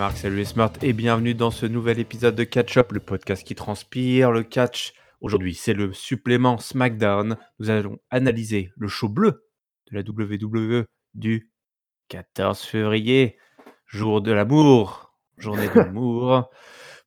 [0.00, 3.46] Marc, salut les Smart et bienvenue dans ce nouvel épisode de Catch Up, le podcast
[3.46, 4.94] qui transpire le catch.
[5.20, 7.36] Aujourd'hui, c'est le supplément SmackDown.
[7.58, 9.44] Nous allons analyser le show bleu
[9.90, 11.52] de la WWE du
[12.08, 13.36] 14 février,
[13.84, 16.48] jour de l'amour, journée de l'amour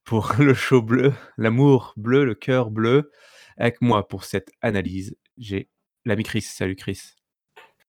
[0.03, 3.09] pour le show bleu, l'amour bleu, le cœur bleu.
[3.57, 5.67] Avec moi pour cette analyse, j'ai
[6.05, 6.41] l'ami Chris.
[6.41, 7.15] Salut Chris.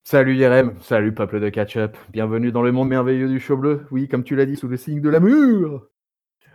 [0.06, 4.06] Salut Yerem, salut peuple de catch-up, bienvenue dans le monde merveilleux du show bleu, oui,
[4.06, 5.86] comme tu l'as dit, sous le signe de l'amour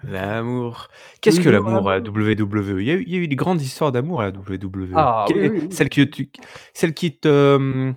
[0.04, 0.88] L'amour.
[1.20, 3.60] Qu'est-ce que l'amour à WWE il y, a eu, il y, a eu, des grandes
[3.60, 4.92] histoires d'amour à la WWE.
[4.94, 5.68] Ah, oui, oui.
[5.72, 6.30] Celle, qui, tu,
[6.76, 7.92] celle qui te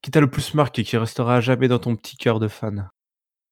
[0.00, 2.88] qui t'a le plus marqué, qui restera jamais dans ton petit cœur de fan?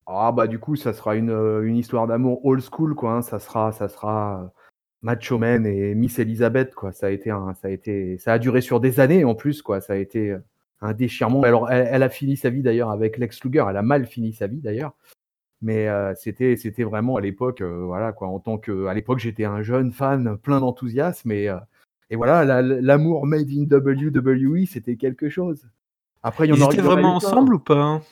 [0.06, 1.32] Ah bah du coup, ça sera une,
[1.62, 3.12] une histoire d'amour old school, quoi.
[3.12, 3.22] Hein.
[3.22, 4.50] Ça sera, ça sera
[5.02, 6.92] Macho Man et Miss Elizabeth, quoi.
[6.92, 9.60] Ça a été, un, ça a été, ça a duré sur des années en plus,
[9.60, 9.82] quoi.
[9.82, 10.34] Ça a été
[10.80, 11.42] un déchirement.
[11.42, 13.64] Alors, elle, elle a fini sa vie d'ailleurs avec Lex Luger.
[13.68, 14.94] Elle a mal fini sa vie d'ailleurs.
[15.62, 18.28] Mais euh, c'était, c'était vraiment à l'époque, euh, voilà quoi.
[18.28, 21.58] En tant que, à l'époque, j'étais un jeune fan, plein d'enthousiasme et, euh,
[22.08, 25.68] et voilà, la, l'amour made in WWE, c'était quelque chose.
[26.22, 28.02] Après, il y en ils étaient vraiment ensemble ou pas hein?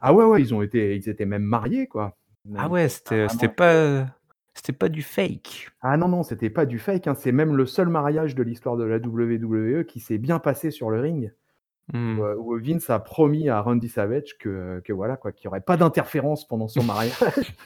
[0.00, 2.16] Ah ouais, ouais, ils ont été, ils étaient même mariés quoi.
[2.56, 4.06] Ah ouais, c'était, c'était pas.
[4.54, 5.70] C'était pas du fake.
[5.80, 7.06] Ah non, non, c'était pas du fake.
[7.06, 7.14] Hein.
[7.14, 10.90] C'est même le seul mariage de l'histoire de la WWE qui s'est bien passé sur
[10.90, 11.32] le ring.
[11.92, 12.20] Mmh.
[12.38, 15.76] Où, Vince a promis à Randy Savage que, que voilà quoi, qu'il n'y aurait pas
[15.76, 17.12] d'interférence pendant son mariage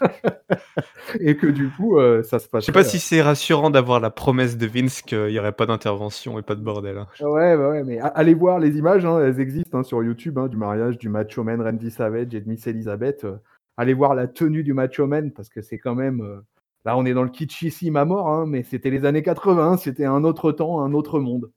[1.20, 2.64] et que du coup euh, ça se passe.
[2.64, 5.66] Je sais pas si c'est rassurant d'avoir la promesse de Vince qu'il n'y aurait pas
[5.66, 6.98] d'intervention et pas de bordel.
[6.98, 7.06] Hein.
[7.20, 10.56] Ouais, bah ouais, mais allez voir les images, hein, elles existent hein, sur YouTube du
[10.56, 13.22] mariage du Macho Man Randy Savage et de Miss Elizabeth.
[13.24, 13.36] Euh,
[13.76, 16.20] allez voir la tenue du Macho Man parce que c'est quand même.
[16.20, 16.40] Euh,
[16.84, 20.24] là, on est dans le kitschissime à mort, mais c'était les années 80, c'était un
[20.24, 21.52] autre temps, un autre monde.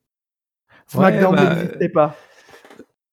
[0.86, 1.54] SmackDown ouais, bah...
[1.56, 2.16] n'existait pas.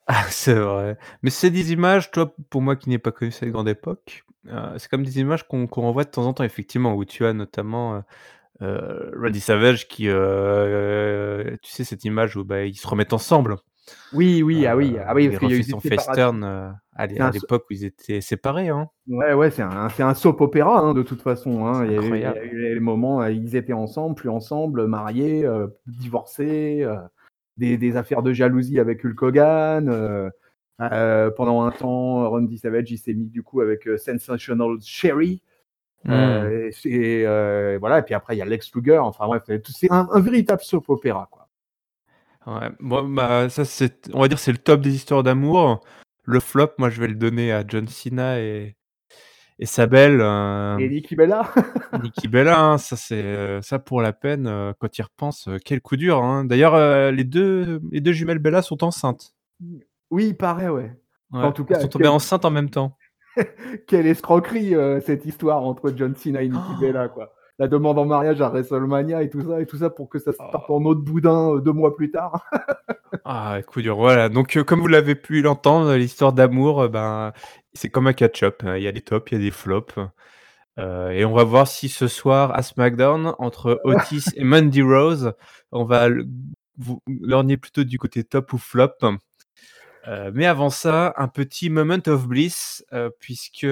[0.07, 0.97] Ah, c'est vrai.
[1.21, 4.73] Mais c'est des images, toi, pour moi qui n'ai pas connu cette grande époque, euh,
[4.77, 7.33] c'est comme des images qu'on qu'on renvoie de temps en temps, effectivement, où tu as
[7.33, 7.99] notamment euh,
[8.61, 13.57] euh, Randy Savage qui, euh, tu sais, cette image où bah, ils se remettent ensemble.
[14.13, 16.43] Oui, oui, ah oui, ah oui, il refait son face turn
[16.93, 18.67] à l'époque où ils étaient séparés.
[18.67, 18.89] Hein.
[19.07, 21.65] Ouais, ouais, c'est un, c'est un soap opéra hein, de toute façon.
[21.65, 21.85] Hein.
[21.85, 24.29] Il, y a eu, il, y a eu, les moments, où ils étaient ensemble, plus
[24.29, 25.47] ensemble, mariés,
[25.85, 26.85] divorcés.
[27.57, 29.89] Des, des, affaires de jalousie avec Hulk Hogan.
[29.89, 30.29] Euh,
[30.79, 35.41] euh, pendant un temps, Randy Savage, il s'est mis du coup avec euh, Sensational Sherry.
[36.05, 36.11] Mm.
[36.11, 38.99] Euh, et, et, voilà, et puis après, il y a Lex Luger.
[38.99, 41.27] Enfin bref, c'est un, un, véritable soap opéra.
[41.31, 41.47] Quoi.
[42.45, 45.83] Ouais, bon, bah, ça, c'est, on va dire c'est le top des histoires d'amour.
[46.23, 48.76] Le flop, moi, je vais le donner à John Cena et,
[49.59, 50.19] et Sabel.
[50.21, 50.77] Euh...
[50.77, 51.51] Et Nikki Bella.
[52.03, 55.57] Nikki Bella, hein, ça c'est euh, ça pour la peine euh, quand il repense, euh,
[55.63, 56.23] quel coup dur.
[56.23, 56.45] Hein.
[56.45, 59.35] D'ailleurs, les deux les deux jumelles Bella sont enceintes.
[60.11, 60.95] Oui, il paraît, ouais.
[61.31, 62.13] ouais en tout cas, elles sont tombées quel...
[62.13, 62.95] enceintes en même temps.
[63.87, 64.73] Quelle escroquerie
[65.05, 66.81] cette histoire entre John Cena et Nikki oh.
[66.81, 67.35] Bella, quoi.
[67.59, 70.31] La demande en mariage à WrestleMania et tout ça, et tout ça pour que ça
[70.31, 70.77] se parte oh.
[70.77, 72.49] en autre boudin deux mois plus tard.
[73.25, 73.95] ah, coup dur.
[73.95, 74.29] Voilà.
[74.29, 77.31] Donc, comme vous l'avez pu l'entendre, l'histoire d'amour, ben,
[77.77, 78.63] c'est comme un catch-up.
[78.65, 78.77] Hein.
[78.77, 79.95] Il y a des tops, il y a des flops.
[80.79, 85.33] Euh, et on va voir si ce soir à SmackDown, entre Otis et Mandy Rose,
[85.71, 86.09] on va
[86.77, 88.93] vous lorgner plutôt du côté top ou flop.
[90.07, 93.67] Euh, mais avant ça, un petit moment of bliss, euh, puisque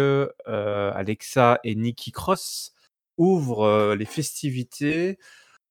[0.45, 2.73] Alexa et Nikki Cross
[3.17, 5.17] ouvrent les festivités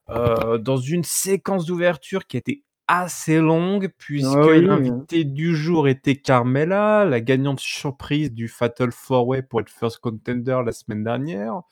[0.08, 5.24] dans une séquence d'ouverture qui a été assez longue puisque oh oui, l'invité oui.
[5.24, 10.60] du jour était Carmela, la gagnante surprise du Fatal Four Way pour être first contender
[10.64, 11.62] la semaine dernière.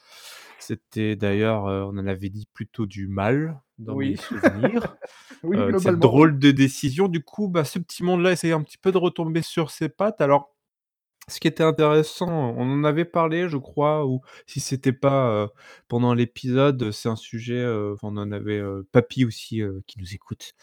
[0.59, 4.11] C'était d'ailleurs, euh, on en avait dit plutôt du mal dans oui.
[4.11, 4.97] mes souvenirs.
[5.43, 7.09] oui, euh, cette drôle de décision.
[7.09, 10.21] Du coup, bah, ce petit monde-là essayait un petit peu de retomber sur ses pattes.
[10.21, 10.53] Alors,
[11.29, 15.49] ce qui était intéressant, on en avait parlé, je crois, ou si c'était pas euh,
[15.87, 20.55] pendant l'épisode, c'est un sujet, euh, on en avait euh, Papy aussi qui nous écoute.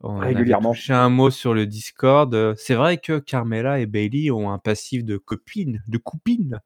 [0.00, 0.72] On régulièrement.
[0.72, 2.54] J'ai un mot sur le Discord.
[2.56, 6.60] C'est vrai que Carmela et Bailey ont un passif de copine, de coupine,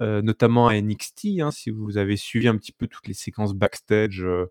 [0.00, 1.40] euh, notamment à NXT.
[1.40, 4.50] Hein, si vous avez suivi un petit peu toutes les séquences backstage, euh,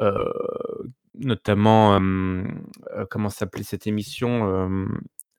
[0.00, 0.24] euh,
[1.14, 2.00] notamment
[3.10, 4.88] comment s'appelait cette émission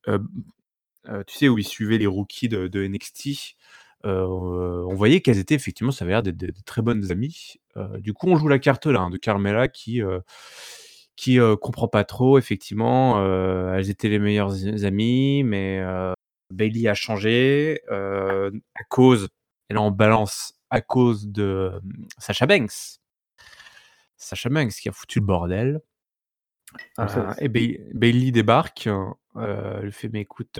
[0.05, 3.55] Tu sais où ils suivaient les rookies de, de NXT.
[4.03, 7.55] on voyait qu'elles étaient effectivement, ça avait l'air d'être de, de, très bonnes amies.
[7.99, 10.01] du coup, on joue la carte là hein, de Carmela qui
[11.17, 13.15] qui euh, comprend pas trop, effectivement.
[13.17, 14.53] Euh, elles étaient les meilleures
[14.85, 16.13] amies, mais euh,
[16.53, 19.27] Bailey a changé à cause,
[19.67, 21.81] elle est en balance à cause de
[22.19, 22.99] Sacha Banks.
[24.15, 25.81] Sacha Banks qui a foutu le bordel.
[27.39, 28.87] Et Bailey débarque,
[29.35, 30.59] elle fait mais écoute,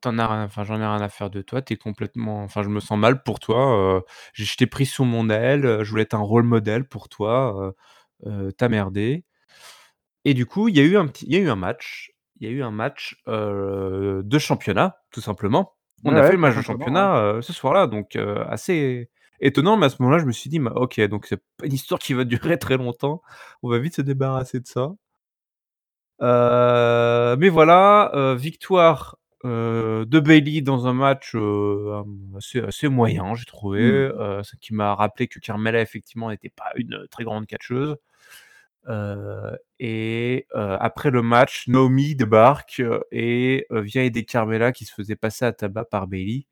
[0.00, 2.62] t'en as rien enfin, j'en ai rien à faire de toi, tu es complètement enfin,
[2.62, 4.02] je me sens mal pour toi,
[4.32, 7.74] je t'ai pris sous mon aile, je voulais être un rôle modèle pour toi,
[8.26, 9.24] heu heu, tu as merdé
[10.24, 12.10] et du coup, il y a eu un petit il y a eu un match
[12.40, 15.74] il y a eu un match, de championnat, tout simplement.
[16.04, 16.64] On Ouais, a fait ouais, le match de ouais.
[16.66, 19.08] championnat, ce soir-là, donc assez
[19.40, 21.72] étonnant, mais à ce moment-là, je me suis dit: «Bah, OK, donc c'est pas une
[21.72, 23.22] histoire qui va durer très longtemps.
[23.62, 24.90] On va vite se débarrasser de ça».
[26.20, 33.44] Mais voilà, victoire, heu, de Bayley dans un match, heu, hem, assez assez moyen, j'ai
[33.46, 34.42] trouvé, Mmh.
[34.44, 37.96] ce qui m'a rappelé que Carmella, effectivement, n'était pas une très grande catcheuse.
[38.88, 42.82] Heu et après le match, Naomi débarque,
[43.12, 46.46] et vient aider Carmella qui se faisait passer à tabac par Bayley,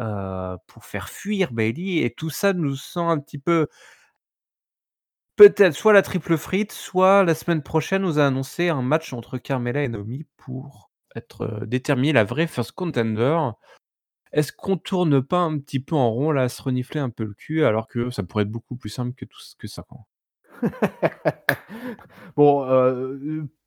[0.00, 3.68] heu, pour faire fuir Bayley et tout ça nous sent un petit peu
[5.38, 9.36] peut-être soit la triple frite, soit la semaine prochaine, nous a annoncé un match entre
[9.38, 13.38] Carmella et Naomi pour être, heu, déterminer la vraie First Contender.
[14.32, 17.24] Est-ce qu'on tourne pas un petit peu en rond là, à se renifler un peu
[17.24, 19.84] le cul alors que ça pourrait être beaucoup plus simple que tout ç que ça?
[22.36, 22.66] Bon,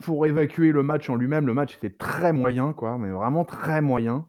[0.03, 3.81] pour évacuer le match en lui-même, le match était très moyen, quoi, mais vraiment très
[3.81, 4.25] moyen.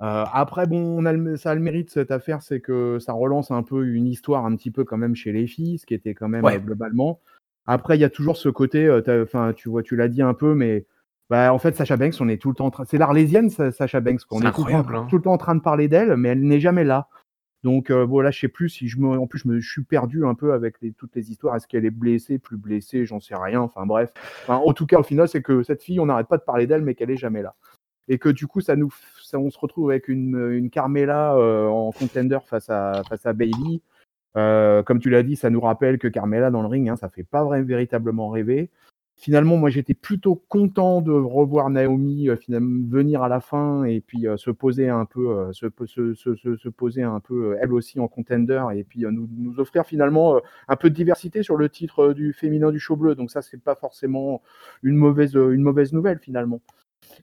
[0.00, 3.50] Après bon, on a le ça a le mérite cette affaire, c'est que ça relance
[3.50, 6.14] un peu une histoire un petit peu quand même chez les filles, ce qui était
[6.14, 7.20] quand même, globalement
[7.66, 8.90] après il y a toujours ce côté,
[9.22, 10.86] enfin, tu vois, tu l'as dit un peu, mais
[11.30, 13.72] bah, en fait, Sasha Banks, on est tout le temps en train c'est l'Arlésienne Sa
[13.72, 14.38] Sasha Banks, quoi.
[14.38, 15.06] On C'est est tout le temps incroyable, hein.
[15.08, 17.08] tout le temps en train de parler d'elle, mais elle n'est jamais là.
[17.62, 19.70] Donc heu, bon, là, je sais plus si je me en plus, je me je
[19.70, 21.56] suis perdu un peu avec les toutes les histoires.
[21.56, 23.06] Est-ce qu'elle est blessée, plus blessée?
[23.06, 24.12] J'en sais rien, enfin bref.
[24.42, 26.66] Enfin, en tout cas, au final, c'est que cette fille, on n'arrête pas de parler
[26.66, 27.54] d'elle, mais qu'elle est jamais là
[28.08, 28.92] et que du coup, ça nous
[29.22, 33.32] ça on se retrouve avec une, une Carmella, heu, en contender face à face à
[33.32, 33.80] Bayley.
[34.36, 37.08] Heu, comme tu l'as dit, ça nous rappelle que Carmella dans le ring, hein, ça
[37.08, 38.68] fait pas vrai véritablement rêver.
[39.22, 44.00] Finalement, moi, j'étais plutôt content de revoir Naomi, heu, finalement venir à la fin et
[44.00, 47.20] puis, heu, se poser un peu, heu, se po se se se se poser un
[47.20, 51.56] peu, elle aussi en contender et puis, nous offrir finalement, un peu de diversité sur
[51.58, 53.14] le titre, du féminin du show bleu.
[53.14, 54.40] Donc ça, c'est pas forcément
[54.82, 56.62] une mauvaise, une mauvaise nouvelle finalement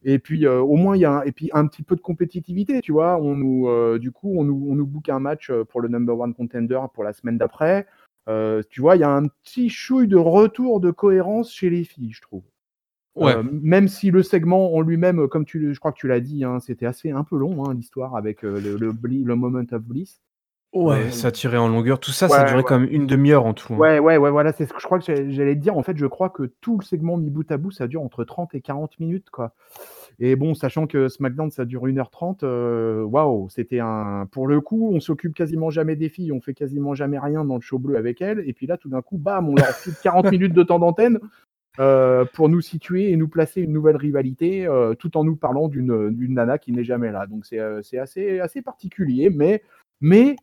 [0.03, 2.81] et puis, au moins il y a un et puis un petit peu de compétitivité,
[2.81, 3.17] tu vois?
[3.21, 6.33] On nous, du coup, on nous on nous book un match, pour le number one
[6.35, 7.87] contender pour la semaine d'après.
[8.27, 11.83] Heu, tu vois, il y a un petit chouille de retour de cohérence chez les
[11.83, 12.43] filles, je trouve.
[13.15, 13.33] Ouais.
[13.35, 16.43] Heu, même si le segment en lui-même, comme tu je crois que tu l'as dit,
[16.43, 19.63] hein, c'était assez un peu long, hein, l'histoire avec, heu, le le bli le moment
[19.71, 20.21] of bliss.
[20.73, 21.99] Ouais, ça tiré en longueur.
[21.99, 22.63] Tout ça, ça a ouais, ouais.
[22.63, 23.77] quand même 1/2 heure en tout, hein.
[23.77, 25.77] Ouais, ouais, ouais, voilà, c'est ce que je crois que j'allais j'allais te dire.
[25.77, 28.23] En fait, je crois que tout le segment mis bout à bout, ça dure entre
[28.23, 29.53] 30 et 40 minutes, quoi
[30.19, 34.47] et bon, sachant que SmackDown, ça dure 1 heure 30, heu, waouh, c'était un pour
[34.47, 37.61] le coup, on s'occupe quasiment jamais des filles, on fait quasiment jamais rien dans le
[37.61, 40.31] show bleu avec elles et puis là, tout d'un coup, bam, on leur file 40
[40.31, 41.19] minutes de temps d'antenne,
[41.79, 45.67] heu, pour nous situer et nous placer une nouvelle rivalité, heu, tout en nous parlant
[45.67, 47.27] d'une, nana qui n'est jamais là.
[47.27, 49.61] Donc c'est, c'est assez assez particulier, mais
[50.01, 50.35] mais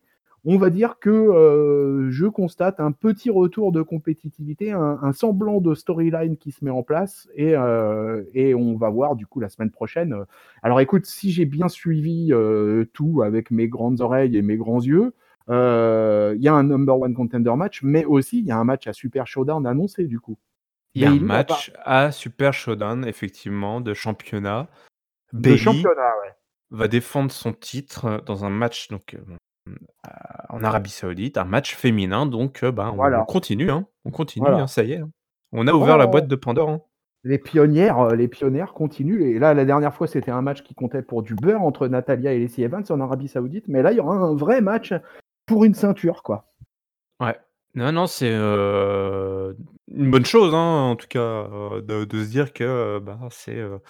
[0.44, 5.60] on va dire que, heu, je constate un petit retour de compétitivité, un un semblant
[5.60, 9.40] de storyline qui se met en place et heu et on va voir du coup
[9.40, 10.14] la semaine prochaine,
[10.62, 14.80] alors écoute, si j'ai bien suivi, heu, tout avec mes grandes oreilles et mes grands
[14.82, 15.12] yeux,
[15.48, 18.86] il y a un number one contender match, mais aussi il y a un match
[18.86, 20.38] à Super Showdown annoncé du coup.
[20.94, 24.68] Il y a un match à Super Showdown, effectivement, de championnat.
[25.32, 26.32] de championnat, ouais.
[26.70, 29.16] va défendre son titre dans un match donc,
[30.48, 33.24] en Arabie Saoudite, un match féminin donc, heu, ben, on Voilà.
[33.26, 35.10] continue, hein, on continue, hein, ça y est, hein.
[35.52, 36.28] On a ouvert la boîte Oh!
[36.28, 36.80] de Pandore, hein.
[37.26, 41.00] Les pionnières, les pionnières continuent et là, la dernière fois, c'était un match qui comptait
[41.02, 44.00] pour du beurre entre Natalya et Lacey Evans en Arabie Saoudite, mais là, il y
[44.00, 44.92] aura un vrai match
[45.46, 46.52] pour une ceinture, quoi.
[47.20, 47.38] Ouais.
[47.74, 51.48] Non, non, c'est, une bonne chose, hein, en tout cas,
[51.82, 53.80] de de se dire que, bah, c'est, heu,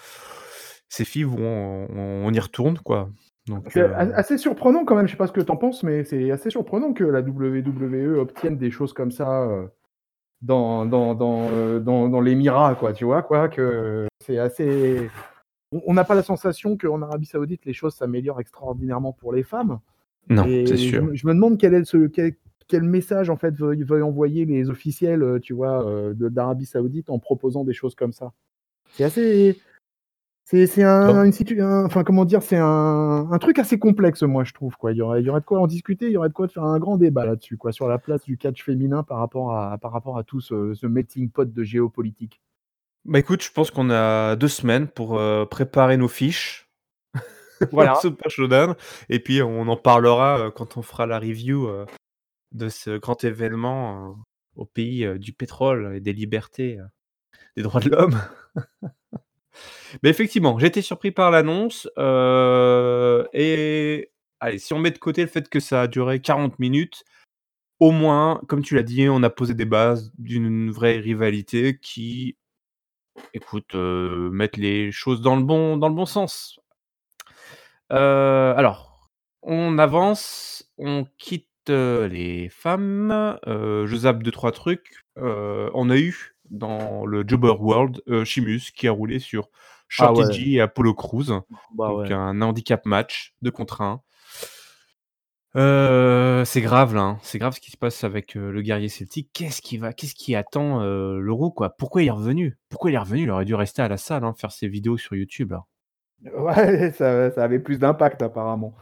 [0.89, 3.11] ces filles vont on on y retourne, quoi,
[3.47, 5.57] donc C'est heu a assez surprenant quand même, je sais pas ce que tu en
[5.57, 9.69] penses, mais c'est assez surprenant que la WWE obtienne des choses comme ça, heu,
[10.43, 13.49] dans dans dans, heu, dans dans l'émirat, quoi, tu vois, quoi?
[13.49, 15.11] Que c'est assez
[15.73, 19.81] on n'a pas la sensation qu'en Arabie Saoudite, les choses s'améliorent extraordinairement pour les femmes
[20.29, 21.03] Non, c'est je sûr.
[21.03, 22.35] me je me demande quel est ce quel
[22.69, 25.85] quel message, en fait, veuille veuille envoyer les officiels, tu vois,
[26.15, 28.33] d'Arabie Saoudite en proposant des choses comme ça.
[28.93, 29.59] C'est assez
[30.45, 32.43] c'est un une situ un enfin, comment dire?
[32.43, 34.93] C'est un un truc assez complexe, moi, je trouve, quoi.
[34.93, 36.49] Il y aurait il y aurait de quoi en discuter, il y aurait de quoi
[36.49, 39.79] faire un grand débat là-dessus, quoi, sur la place du catch féminin par rapport à
[39.79, 42.41] par rapport à tout ce ce melting pot de géopolitique.
[43.07, 46.69] Bah, écoute, je pense qu'on a 2 semaines pour, heu, préparer nos fiches
[47.73, 47.95] Voilà.
[47.97, 48.75] Super Showdown
[49.09, 51.87] et puis on en parlera, heu, quand on fera la review, heu,
[52.53, 54.17] de ce grand événement,
[54.57, 56.79] au pays, du pétrole et des libertés,
[57.57, 58.21] des droits de l'homme.
[60.03, 65.29] Mais effectivement, été surpris par l'annonce, heu et allez, si on met de côté le
[65.29, 67.05] fait que ça a duré 40 minutes,
[67.81, 72.37] au moins, comme tu l'as dit, on a posé des bases d'une vraie rivalité qui,
[73.35, 76.59] écoute, heu, mettent les choses dans le bon dans le bon sens.
[77.91, 77.97] Heu,
[78.57, 79.11] alors,
[79.43, 86.34] on avance, on quitte, heu, les femmes, je zappe 2-3 trucs, heu, on a eu
[86.51, 89.49] dans le Jobber World, heu, Sheamus qui a roulé sur
[89.99, 90.27] Ah Shorty ouais.
[90.31, 92.11] G et Apollo Crews, Bah donc ouais.
[92.11, 94.03] un handicap match 2 contre 1.
[95.57, 98.89] Heu, c'est grave là, hein, c'est grave ce qui se passe avec, heu, le guerrier
[98.89, 99.31] celtique.
[99.33, 101.71] Qu'est-ce qui va qu'est-ce qui attend, heu, le roux, quoi?
[101.77, 102.59] Pourquoi il est revenu?
[102.69, 103.23] Pourquoi il est revenu?
[103.23, 105.65] Il aurait dû rester à la salle, hein, faire ses vidéos sur YouTube là.
[106.23, 108.75] Ouais, ça ça avait plus d'impact apparemment.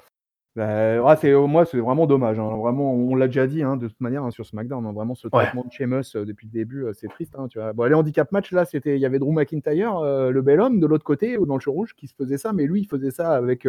[0.56, 2.56] Bah, ouais, c'est moi, c'est vraiment dommage, hein.
[2.58, 5.26] Vraiment, on l'a déjà dit, hein, de toute manière, hein, sur SmackDown, hein, vraiment ce
[5.32, 5.52] Ouais.
[5.54, 7.72] traitement de Sheamus, heu, depuis le début, heu, c'est triste, tu vois?
[7.72, 10.86] Bon, les handicap match là, c'était il y avait Drew McIntyre, le bel homme de
[10.86, 13.10] l'autre côté ou dans le show rouge qui se faisait ça, mais lui, il faisait
[13.10, 13.66] ça avec,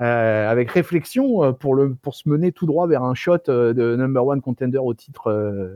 [0.00, 4.42] avec réflexion, pour le pour se mener tout droit vers un shot, de number one
[4.42, 5.32] contender au titre,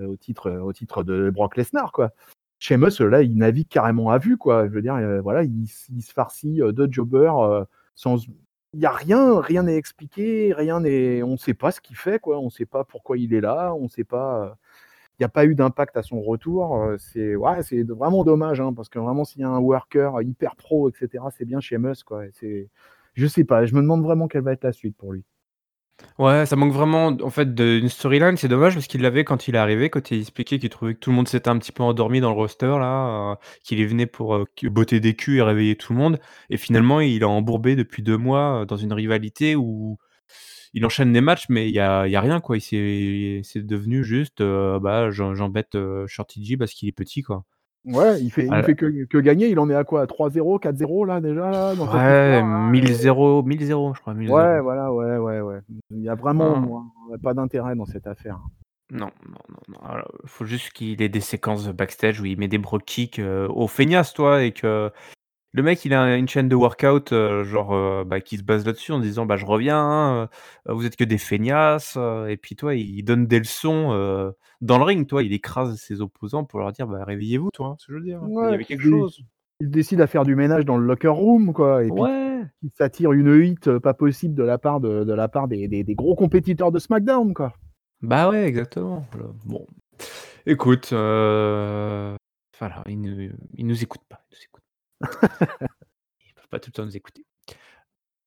[0.08, 2.12] au titre, au titre de Brock Lesnar, quoi.
[2.60, 4.66] Sheamus, là, il navigue carrément à vue, quoi.
[4.68, 8.18] Je veux dire, voilà, il il se farcit, heu, 2 jobbers, heu, sans
[8.74, 12.18] il y a rien, rien n'est expliqué, rien n'est on sait pas ce qu'il fait,
[12.20, 12.38] quoi.
[12.38, 14.52] On sait pas pourquoi il est là, on sait pas, heu,
[15.20, 18.88] il y a pas eu d'impact à son retour, heu, c'est vraiment dommage, hein, parce
[18.90, 22.26] que vraiment s'il y a un worker hyper pro et cetera, c'est bien Sheamus, quoi
[22.26, 22.70] et c'est
[23.14, 25.24] je sais pas, je me demande vraiment quelle va être la suite pour lui.
[26.18, 29.54] Ouais, ça manque vraiment en fait d'une storyline, c'est dommage parce qu'il l'avait quand il
[29.54, 31.82] est arrivé, quand il expliquait qu'il trouvait que tout le monde s'était un petit peu
[31.84, 35.42] endormi dans le roster là, heu, qu'il y venait pour, que botter des culs et
[35.42, 36.18] réveiller tout le monde
[36.50, 39.96] et finalement il est embourbé depuis 2 mois, heu, dans une rivalité où
[40.74, 42.56] il enchaîne les matchs mais il y a rien quoi.
[42.58, 45.76] Il c'est c'est devenu juste, heu, bah, j'em j'embête,
[46.06, 47.44] Shorty G parce qu'il est petit, quoi.
[47.84, 50.02] Ouais, il fait il fait que que gagner, il en est à quoi?
[50.02, 54.18] À 3-0, 4-0 là déjà là, dans Ouais, histoire-là et 1000-0, 1000-0 je crois, Ouais,
[54.26, 54.62] 1000-0.
[54.62, 55.60] voilà, ouais, ouais, ouais.
[55.90, 56.60] Il y a vraiment Ah.
[56.60, 56.84] moi
[57.22, 58.38] pas d'intérêt dans cette affaire.
[58.90, 62.48] Non, non, non, non, alors, faut juste qu'il ait des séquences backstage où il met
[62.48, 64.42] des brogue kicks, heu, aux feignasses, tu vois?
[64.42, 64.90] Et que
[65.52, 68.64] le mec, il a une chaîne de workout, heu, genre, heu, bah, qui se base
[68.66, 70.28] là-dessus en disant: «Bah, je reviens,
[70.68, 71.96] heu, vous êtes que des feignasses»,
[72.28, 73.90] et puis, tu vois, il donne des leçons,
[74.60, 75.22] dans le ring, tu vois?
[75.22, 78.20] Il écrase ses opposants pour leur dire: «Bah, réveillez-vous», ce que je veux dire?
[78.44, 79.20] Il y avait quelque chose.
[79.60, 82.42] il décide à faire du ménage dans le locker room, quoi et puis Ouais!
[82.60, 85.84] qui s'attire une heat pas possible de la part de de la part des des
[85.84, 87.52] des gros compétiteurs de SmackDown, quoi.
[88.02, 89.04] Bah, ouais, exactement.
[89.44, 89.66] Bon,
[90.46, 93.28] écoute, voilà, ils ne
[93.58, 94.38] nous écoutent pas, nous
[96.26, 97.24] ils peuvent pas tout le temps nous écouter.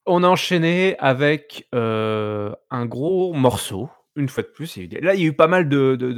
[0.07, 5.23] On a enchaîné avec, heu, un gros morceau, une fois de plus, là, il y
[5.23, 6.11] a eu pas mal de de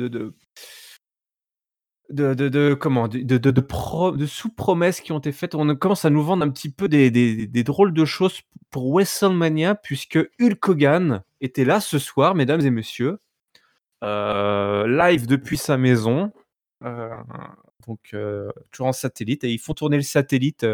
[2.50, 3.08] de comment?
[3.08, 5.56] De de de pro de sous-promesses qui ont été faites.
[5.56, 10.20] On commence à nous vendre un petit peu des drôles de choses pour WrestleMania puisque
[10.40, 13.20] Hulk Hogan était là ce soir, mesdames et messieurs,
[14.04, 16.32] heu, live depuis sa maison,
[16.86, 17.10] heu,
[17.88, 18.16] donc
[18.72, 20.66] toujours en satellite et ils font tourner le satellite,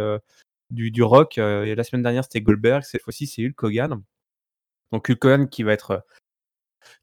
[0.72, 4.04] du Rock, la semaine dernière, c'était Goldberg, cette fois-ci, c'est Hulk Hogan.
[4.92, 6.06] Donc Hulk Hogan qui va être,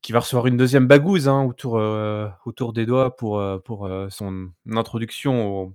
[0.02, 1.74] qui va recevoir une 2e bagouze, hein, autour,
[2.44, 5.74] autour des doigts pour, pour, son introduction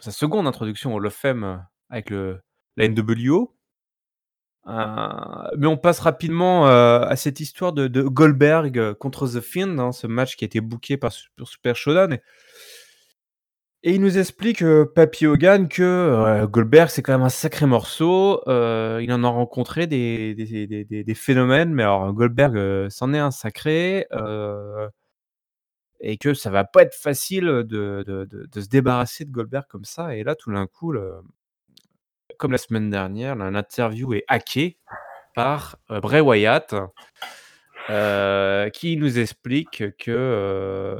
[0.00, 2.40] sa seconde introduction au of Fame avec le
[2.76, 3.54] la NWO.
[4.66, 10.06] Heu, mais on passe rapidement, à cette histoire de Goldberg contre The Fiend, hein, ce
[10.06, 12.22] match qui a été booké par Sup Super Showdown et
[13.86, 15.82] et il nous explique, heu, Papy Hogan que,
[16.42, 21.72] heu, Goldberg, c'est quand même un sacré morceau, heu, il en a rencontré des phénomènes,
[21.74, 24.06] mais alors Goldberg, heu, c'en est un sacré,
[26.00, 28.04] et que ça va pas être facile, de
[28.54, 30.16] se débarrasser de Goldberg comme ça.
[30.16, 30.94] Et là, tout d'un coup,
[32.38, 34.78] comme la semaine dernière, l'interview est hackée
[35.34, 36.74] par, Bray Wyatt,
[38.72, 40.98] qui nous explique que,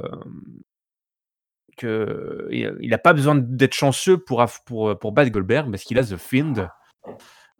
[1.77, 5.99] qu'il il a pas besoin d'être chanceux pour pour, heu, pour battre Goldberg parce qu'il
[5.99, 6.53] a The Fiend,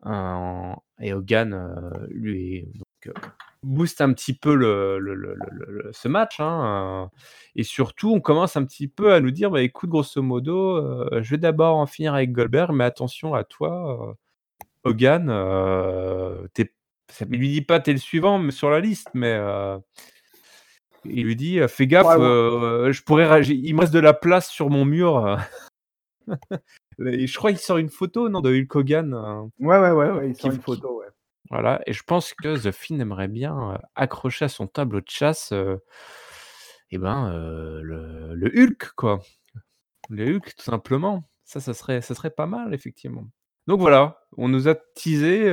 [0.08, 2.68] heu et Hogan, heu, lui
[3.64, 7.10] booste un petit peu le ce match, hein,
[7.56, 10.82] et surtout, on commence un petit peu à nous dire: «Bah, écoute, grosso modo,
[11.22, 14.16] je vais d'abord en finir avec Goldberg, mais attention à toi,
[14.86, 16.74] Hogan, heu, tu es»
[17.12, 19.40] ça il lui dit pas: «Tu es le suivant sur la liste», mais
[21.10, 22.18] il lui dit: «Heu, fais gaffe, ouais.
[22.20, 25.18] heu, je pourrais il me reste de la place sur mon mur,
[27.00, 29.92] heu» et je crois il sort une photo, non, de Hulk Hogan, heu, Ouais, ouais,
[29.92, 31.08] ouais, ouais, il sort une photo, ouais.
[31.50, 35.52] voilà et je pense que The Fiend aimerait bien, accrocher à son tableau de chasse,
[35.52, 35.80] heu
[36.92, 37.32] et ben,
[37.82, 39.22] le le Hulk, quoi,
[40.10, 41.30] le Hulk, tout simplement.
[41.44, 43.28] Ça, ça serait ça serait pas mal effectivement.
[43.68, 45.44] Donc voilà, on nous a teasé,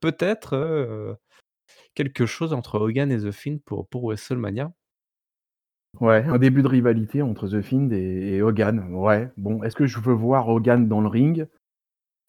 [0.00, 1.16] peut-être,
[1.94, 4.72] quelque chose entre Hogan et The Fiend pour pour WrestleMania.
[6.00, 8.92] Ouais, un début de rivalité entre The Fiend et et Hogan.
[8.94, 11.46] Ouais, bon, est-ce que je veux voir Hogan dans le ring?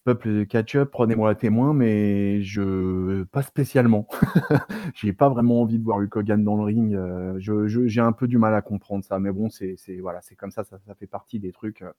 [0.06, 4.08] Peuple de catch-up, prenez-moi à témoin, mais je pas spécialement.
[4.96, 8.01] J'ai pas vraiment envie de voir Hulk Hogan dans le ring, heu, je je j'ai
[8.01, 10.63] un peu du mal à comprendre ça, mais bon, c'est c'est voilà, c'est comme ça,
[10.66, 11.92] ça ça fait partie des trucs, heu,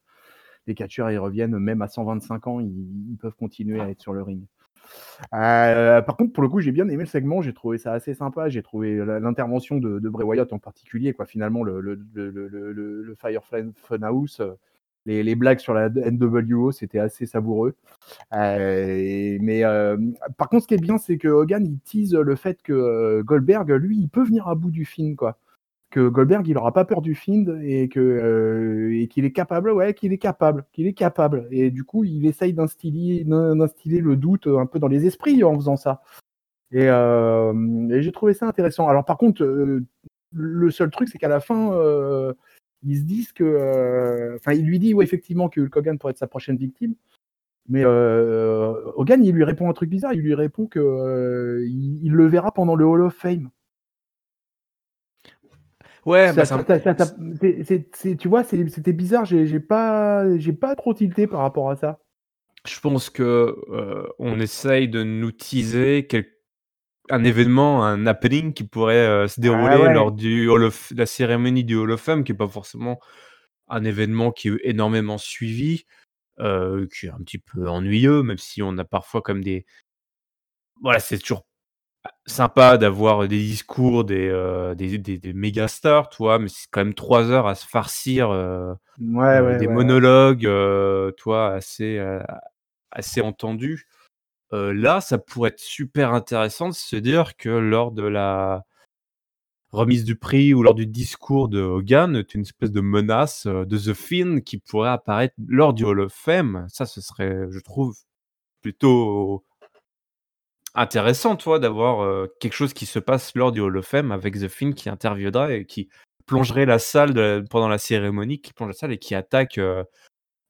[0.66, 4.12] les catcheurs, ils reviennent même à 125 ans, ils ils peuvent continuer à être sur
[4.14, 4.44] le ring.
[5.34, 8.14] Heu, par contre, pour le coup, j'ai bien aimé le segment, j'ai trouvé ça assez
[8.14, 11.26] sympa, j'ai trouvé l'intervention de Bray Wyatt en particulier, quoi.
[11.26, 14.56] Finalement, le Firefly Funhouse, heu,
[15.06, 17.74] les les blagues sur la NWO, c'était assez savoureux.
[18.34, 19.62] Heu, mais
[20.38, 23.70] par contre, ce qui est bien, c'est que Hogan, il tease le fait que, Goldberg,
[23.72, 25.38] lui, il peut venir à bout du Fiend, quoi.
[25.90, 29.92] Que Goldberg, il aura pas peur du Fiend et que, et qu'il est capable ouais,
[29.92, 34.14] qu'il est capable qu'il est capable et du coup, il essaye d'instiller d'in d'instiller le
[34.14, 36.02] doute, un peu dans les esprits en faisant ça
[36.70, 38.86] et et j'ai trouvé ça intéressant.
[38.86, 39.84] Alors par contre, heu,
[40.32, 41.72] le seul truc, c'est qu'à la fin,
[42.84, 46.18] ils se disent que, enfin, il lui dit, ouais, effectivement, que Hulk Hogan pourrait être
[46.18, 46.94] sa prochaine victime,
[47.68, 52.12] mais Hogan, il lui répond un truc bizarre, il lui répond que, heu, il il
[52.12, 53.50] le verra pendant le Hall of Fame.
[56.06, 59.24] Ouais, bah, Ça c'est un ça ça ça c'est c'est c'est tu vois, c'était bizarre,
[59.24, 61.98] j'ai j'ai pas j'ai pas trop tilté par rapport à ça.
[62.66, 66.26] Je pense que, heu, on essaye de nous teaser quel
[67.10, 69.94] un événement, un happening qui pourrait, heu, se Ah dérouler ouais.
[69.94, 73.00] lors du Hall of la cérémonie du Hall of Fame, qui est pas forcément
[73.68, 75.84] un événement qui est énormément suivi,
[76.40, 79.66] heu, qui est un petit peu ennuyeux, même si on a parfois comme des
[80.82, 81.46] voilà, c'est toujours
[82.26, 86.38] sympa d'avoir des discours des, heu, des des des méga stars, tu vois?
[86.38, 88.30] Mais c'est quand même 3 heures à se farcir,
[89.00, 90.48] Ouais, heu, ouais, des ouais, monologues,
[91.16, 91.54] tu vois?
[91.54, 91.98] Assez,
[92.92, 93.86] assez entendus.
[94.52, 98.64] Là, ça pourrait être super intéressant de se dire que lors de la
[99.72, 103.78] remise du prix ou lors du discours de Hogan, tu une espèce de menace, de
[103.78, 106.66] The Fiend qui pourrait apparaître lors du Hall of Fame.
[106.68, 107.94] Ça, ce serait, je trouve,
[108.62, 109.44] plutôt
[110.74, 111.58] intéressant, tu vois?
[111.58, 114.72] D'avoir, heu, quelque chose qui se passe lors du Hall of Fame avec The Fiend
[114.72, 115.88] qui interviendrait et qui
[116.26, 119.84] plongerait la salle de pendant la cérémonie, qui plonge la salle et qui attaque, heu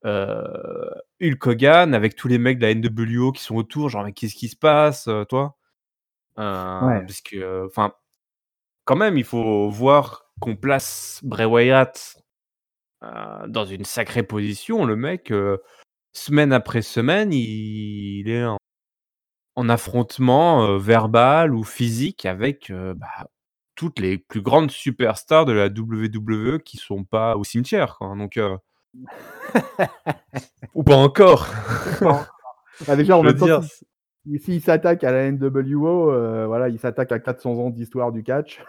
[0.07, 0.45] heu,
[1.23, 4.35] Hulk Hogan avec tous les mecs de la NWO qui sont autour, genre: «Mais qu'est-ce
[4.37, 5.25] qui se passe?» Heu,
[6.81, 7.01] Ouais.
[7.07, 7.93] parce que, enfin,
[8.87, 12.19] quand même, il faut voir qu'on place Bray Wyatt,
[13.49, 14.85] dans une sacrée position.
[14.87, 15.33] Le mec,
[16.15, 18.59] semaine après semaine, il est en
[19.61, 23.29] en affrontement, verbal ou physique avec, bah,
[23.75, 28.37] toutes les plus grandes superstars de la WWE qui sont pas au cimetière, quoi, donc
[28.37, 28.57] heu
[30.75, 31.47] ou pas encore.
[32.87, 33.61] Bah, déjà, en même temps,
[34.39, 38.63] s'il s'attaque à la NWO, voilà, il s'attaque à 400 ans d'histoire du catch.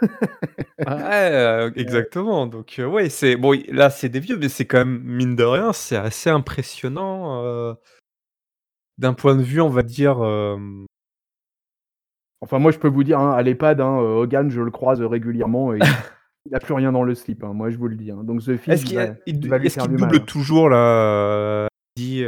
[0.79, 5.35] ouais, exactement, donc ouais, c'est bon, là, c'est des vieux, mais c'est quand même, mine
[5.35, 7.75] de rien, c'est assez impressionnant,
[9.01, 10.85] D'un point de vue, on va dire, hem
[12.41, 15.01] enfin, moi, je peux vous dire, hein, à l'EHPAD, hein, heu, Hogan, je le croise
[15.01, 15.79] régulièrement et
[16.45, 18.43] il a plus rien dans le slip, hein, moi, je vous le dis, hein, donc
[18.43, 18.97] The est-ce il qu'il
[19.97, 22.23] mal, double toujours là, heu, dit,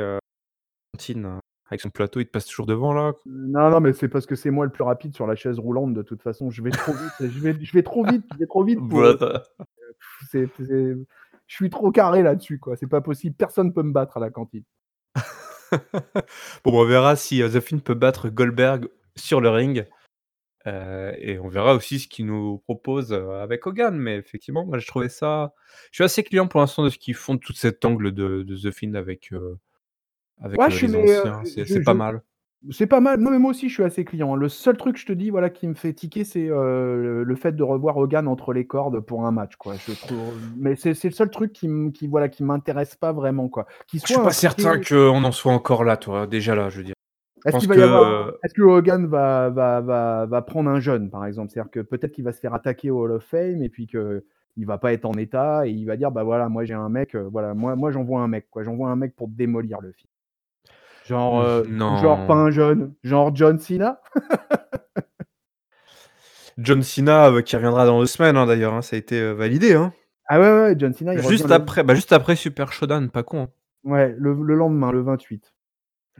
[1.69, 3.13] avec son plateau, il te passe toujours devant là?
[3.27, 5.93] Non, non, mais c'est parce que c'est moi le plus rapide sur la chaise roulante
[5.93, 6.49] de toute façon.
[6.49, 8.99] Je vais trop vite, je vais je vais trop vite, je vais trop vite pour,
[10.31, 12.75] je suis trop carré là-dessus, quoi.
[12.75, 13.35] C'est pas possible.
[13.35, 14.63] Personne peut me battre à la cantine.
[16.63, 19.85] Bon, on verra si, heu, The Fiend peut battre Goldberg sur le ring,
[20.67, 24.79] heu et on verra aussi ce qu'il nous propose, heu, avec Hogan, mais effectivement, moi,
[24.79, 25.53] je trouvais ça
[25.91, 28.43] je suis assez client pour l'instant de ce qu'ils font de tout cet angle de
[28.43, 29.31] de The Fiend avec,
[30.41, 32.21] avec, Ouais, heu, je suis les anciens, c'est pas je mal.
[32.71, 33.19] C'est pas mal.
[33.19, 34.35] Non, mais moi aussi, je suis assez client.
[34.35, 37.53] Le seul truc, je te dis, voilà, qui me fait tiquer, c'est, heu, le fait
[37.53, 39.73] de revoir Hogan entre les cordes pour un match, quoi.
[39.75, 43.65] Je trouve mais c'est le seul truc qui qui, voilà, qui m'intéresse pas vraiment, quoi.
[43.87, 46.77] Qu'il Je suis soit pas certain qu'on en soit encore là, toi, déjà là, je
[46.77, 46.95] veux dire.
[47.45, 51.51] Je Est-ce que, avoir que Hogan va va va va prendre un jeune, par exemple?
[51.51, 54.21] C'est-à-dire que peut-être qu'il va se faire attaquer au Hall of Fame et puis qu'il
[54.65, 57.15] va pas être en état et il va dire: «Bah, voilà, moi j'ai un mec,
[57.15, 60.12] heu, voilà, moi moi j'envoie un mec, quoi, j'envoie un mec pour démolir le film».
[61.07, 61.63] Genre, heu,
[62.01, 63.99] genre pas un jeune, genre John Cena?
[66.57, 69.31] John Cena, heu, qui reviendra dans 2 semaines, hein, d'ailleurs, hein, ça a été, heu,
[69.31, 69.93] validé, hein.
[70.27, 73.23] Ah ouais, ouais, John Cena, il Juste le après, bah, juste après Super Showdown, pas
[73.23, 73.49] con, hein.
[73.83, 75.53] ouais, le le lendemain, le 28.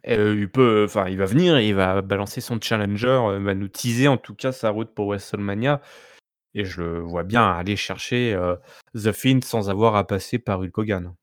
[0.03, 3.69] Et heu, il peut il va venir, il va balancer son challenger, heu, va nous
[3.69, 5.81] teaser en tout cas sa route pour WrestleMania
[6.55, 8.35] et je le vois bien aller chercher,
[8.95, 11.13] The Fiend sans avoir à passer par Hulk Hogan.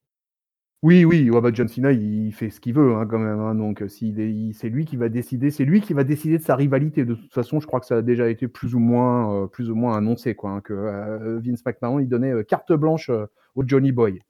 [0.82, 3.54] Oui, oui, ouais, bah, John Cena, il fait ce qu'il veut, hein, quand même, hein,
[3.54, 6.56] donc s'il est c'est lui qui va décider c'est lui qui va décider de sa
[6.56, 7.04] rivalité.
[7.04, 9.68] De toute façon, je crois que ça a déjà été plus ou moins, heu, plus
[9.70, 13.10] ou moins annoncé, quoi, hein, que, heu, Vince McMahon, il donnait, carte blanche,
[13.56, 14.20] au Johnny Boy.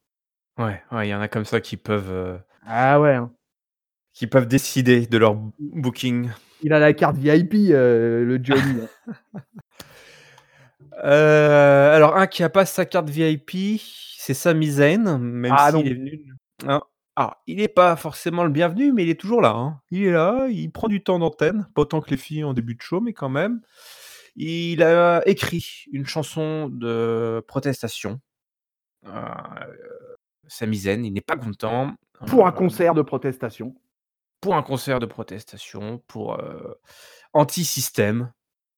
[0.58, 3.30] Ouais, ouais, il y en a comme ça qui peuvent, Ah ouais, hein.
[4.12, 6.30] qui peuvent décider de leur b booking.
[6.62, 8.88] Il a la carte VIP, le Johnny, hein.
[11.02, 13.80] Alors un qui a pas sa carte VIP,
[14.16, 15.84] c'est Sami Zayn, même Ah s'il non!
[15.86, 16.20] est venu
[16.66, 16.82] hein,
[17.16, 19.80] alors il est pas forcément le bienvenu, mais il est toujours là, hein.
[19.90, 22.74] Il est là, il prend du temps d'antenne, pas autant que les filles en début
[22.74, 23.60] de show, mais quand même.
[24.36, 28.20] Il a écrit une chanson de protestation.
[30.46, 31.94] Sami Zayn, il n'est pas content,
[32.26, 33.74] Pour un heu concert de protestation.
[34.40, 36.76] pour un concert de protestation, pour, heu,
[37.34, 38.32] anti-système,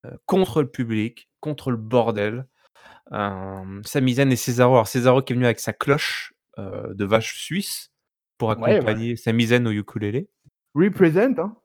[0.06, 2.46] heu, contre le public, contre le bordel.
[3.84, 7.90] Sami Zayn et Cesaro, alors Cesaro qui est venu avec sa cloche, de vache suisse
[8.38, 8.74] pour Ouais, ouais.
[8.76, 10.28] accompagner Sami Zayn au ukulélé.
[10.74, 11.56] Represent, hein.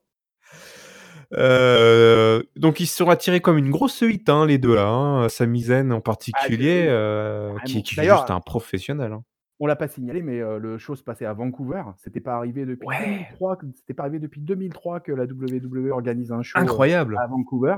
[1.36, 5.28] Heu, donc ils se sont attirés comme une grosse huit, hein, les 2 là, hein,
[5.28, 9.24] Sami Zayn en Ah particulier, c'est heu, qui est juste un professionnel, hein.
[9.60, 11.82] on l'a pas signalé, mais, le show se passait à Vancouver.
[11.98, 12.98] C'était pas arrivé depuis Ouais!
[13.04, 17.18] 2003 que c'était pas arrivé depuis 2003 que la WWE organise un show, Incroyable!
[17.18, 17.76] à Vancouver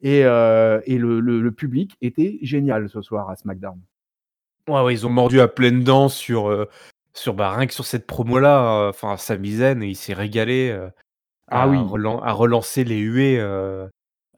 [0.00, 3.78] et et le le le public était génial ce soir à SmackDown.
[4.70, 6.68] Ouais, ouais, ils ont mordu à pleines dents sur, heu,
[7.14, 10.70] sur, bah, rien que sur cette promo là, heu, enfin Sami Zayn, il s'est régalé,
[10.70, 10.90] heu,
[11.48, 11.78] Ah à oui!
[11.82, 13.42] relan à relancer les huées,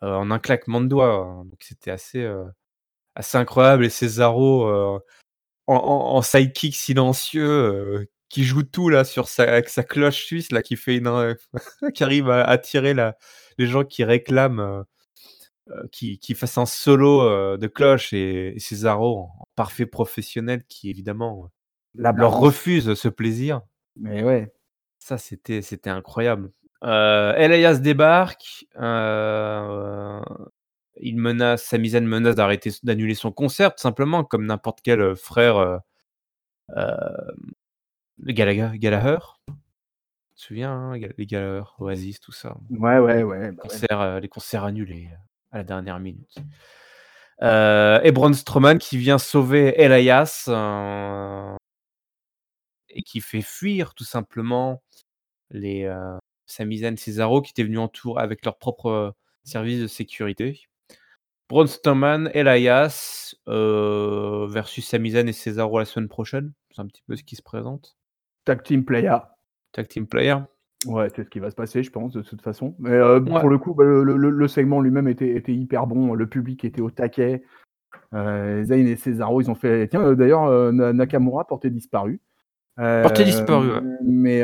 [0.03, 1.45] en un claquement de doigts, hein.
[1.47, 2.27] Donc c'était assez,
[3.15, 5.01] assez incroyable et Cesaro, en
[5.77, 10.63] en en sidekick silencieux, qui joue tout là sur sa avec sa cloche suisse là,
[10.63, 11.37] qui fait une
[11.95, 13.17] qui arrive à attirer la
[13.59, 14.85] les gens qui réclament,
[15.71, 20.65] heu, qu'il qu'il fasse un solo, heu, de cloche et et Cesaro en parfait professionnel
[20.69, 21.51] qui évidemment,
[21.95, 23.63] La leur refuse ce plaisir.
[23.97, 24.53] Mais ouais.
[25.01, 26.53] Ça c'était c'était incroyable.
[26.85, 30.21] Heu, Elias débarque, heu,
[31.01, 35.15] il menace Sami Zayn menace d'arrêter d'annuler son concert tout simplement comme n'importe quel, heu,
[35.17, 35.79] frère, heu,
[36.77, 39.19] hem, Gallagher Gallagher.
[40.31, 42.57] Tu te souviens, hein, les Gallagher, Oasis, tout ça.
[42.71, 43.63] Ouais, ouais, ouais, bah.
[43.65, 45.11] Concerts, les concerts annulés,
[45.53, 46.35] à la dernière minute.
[47.41, 51.57] Et Braun Strowman qui vient sauver Elias, heu
[52.95, 54.83] et qui fait fuir tout simplement
[55.51, 59.13] les, heu, Sami Zayn, Cesaro qui étaient venus en tour avec leur propre, heu,
[59.45, 60.61] service de sécurité.
[61.49, 66.53] Braun Strowman, Elias, versus Sami Zayn et Cesaro la semaine prochaine.
[66.71, 67.97] C'est un petit peu ce qui se présente.
[68.45, 69.37] Tag Team Playa.
[69.73, 70.37] Tag Team Player.
[70.87, 72.75] Ouais, c'est ce qui va se passer, je pense, de toute façon.
[72.79, 73.21] Mais, Ouais.
[73.41, 76.15] pour le coup, bah, le le le segment lui-même était était hyper bon.
[76.15, 77.43] Le public était au taquet.
[78.15, 82.21] Heu, Zayn et Cesaro, ils ont fait tiens, heu, d'ailleurs, Na Nakamura portait disparu.
[82.77, 83.81] Porté Hem, disparu, ouais.
[84.05, 84.43] mais,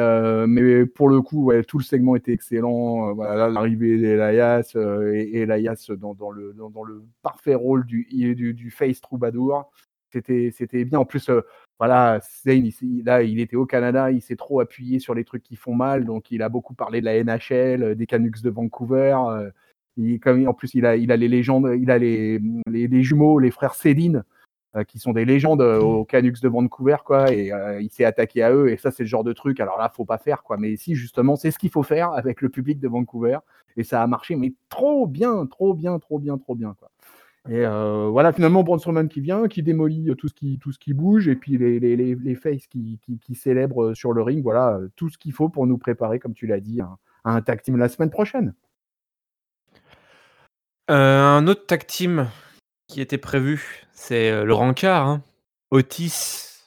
[0.48, 3.14] mais pour le coup, ouais, tout le segment était excellent.
[3.14, 4.74] Voilà, l'arrivée d'Elias,
[5.14, 9.00] et Elias dans dans le dans dans le parfait rôle du hi du du face
[9.00, 9.70] troubadour.
[10.12, 10.98] C'était c'était bien.
[11.00, 11.44] En plus, heu,
[11.78, 15.42] voilà, Zayn, il là, il était au Canada, il s'est trop appuyé sur les trucs
[15.42, 18.50] qui font mal, donc il a beaucoup parlé de la NHL, heu, des Canucks de
[18.50, 19.16] Vancouver,
[19.96, 22.86] il comme en plus il a il a les légendes, il a les, mmh, les
[22.88, 23.74] les jumeaux, les frères
[24.76, 28.42] heu, qui sont des légendes, heu, aux Canucks de Vancouver, quoi et il s'est attaqué
[28.42, 30.56] à eux et ça, c'est le genre de truc, alors là, faut pas faire, quoi.
[30.58, 33.38] Mais si, justement, c'est ce qu'il faut faire avec le public de Vancouver
[33.76, 36.90] et ça a marché, mais trop bien, trop bien, trop bien, trop bien, quoi
[37.48, 40.92] et heu, voilà, finalement, Strowman qui vient, qui démolit, tout ce qui tout ce qui
[40.92, 44.22] bouge et puis les les les les faces qui qui qui célèbrent, heu, sur le
[44.22, 44.42] ring.
[44.42, 47.32] Voilà, heu, tout ce qu'il faut pour nous préparer, comme tu l'as dit, à à
[47.32, 48.54] un tag team la semaine prochaine.
[50.90, 52.30] Un autre tag team
[52.86, 55.22] qui était prévu, c'est, le rencard, hein.
[55.70, 56.62] Otis,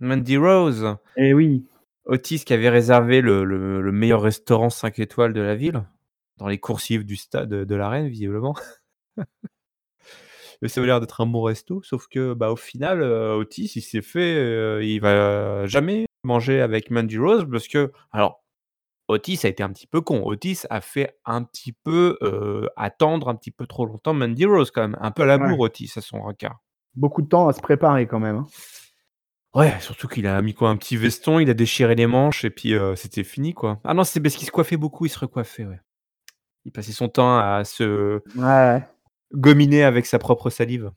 [0.00, 0.96] Mandy Rose.
[1.16, 1.66] Eh oui.
[2.06, 5.84] Otis qui avait réservé le le le meilleur restaurant 5 étoiles de la ville,
[6.38, 8.54] dans les coursives du stade, de l'arène visiblement.
[10.66, 13.80] Ça avait l'air d'être un bon resto, sauf que, bah, au final, heu, Otis, il
[13.82, 18.42] s'est fait, heu, il va jamais manger avec Mandy Rose parce que alors,
[19.08, 20.22] Otis a été un petit peu con.
[20.26, 24.70] Otis a fait un petit peu, heu, attendre un petit peu trop longtemps Mandy Rose
[24.72, 24.98] quand même.
[25.00, 25.48] Un peu à la Ouais.
[25.48, 26.58] bourre Otis à son rencard.
[26.96, 28.46] Beaucoup de temps à se préparer quand même, hein.
[29.54, 30.68] Ouais, surtout qu'il a mis quoi?
[30.70, 33.80] Un petit veston, il a déchiré les manches et puis, c'était fini, quoi.
[33.84, 35.80] Ah non, c'est parce qu'il se coiffait beaucoup, il se recoiffait, ouais.
[36.66, 38.97] Il passait son temps à se Ouais, ouais.
[39.32, 40.90] Gominer avec sa propre salive.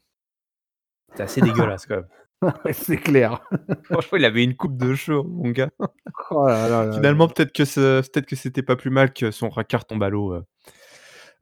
[1.15, 2.07] C'est assez dégueulasse quand même.
[2.73, 3.41] C'est clair.
[3.83, 5.69] Franchement, il avait une coupe de cheveux, mon gars.
[6.31, 6.93] Oh là là là là.
[6.93, 7.63] Finalement, peut-être que
[8.01, 10.43] peut-être que c'était pas plus mal que son rencard tombe à l'eau, heu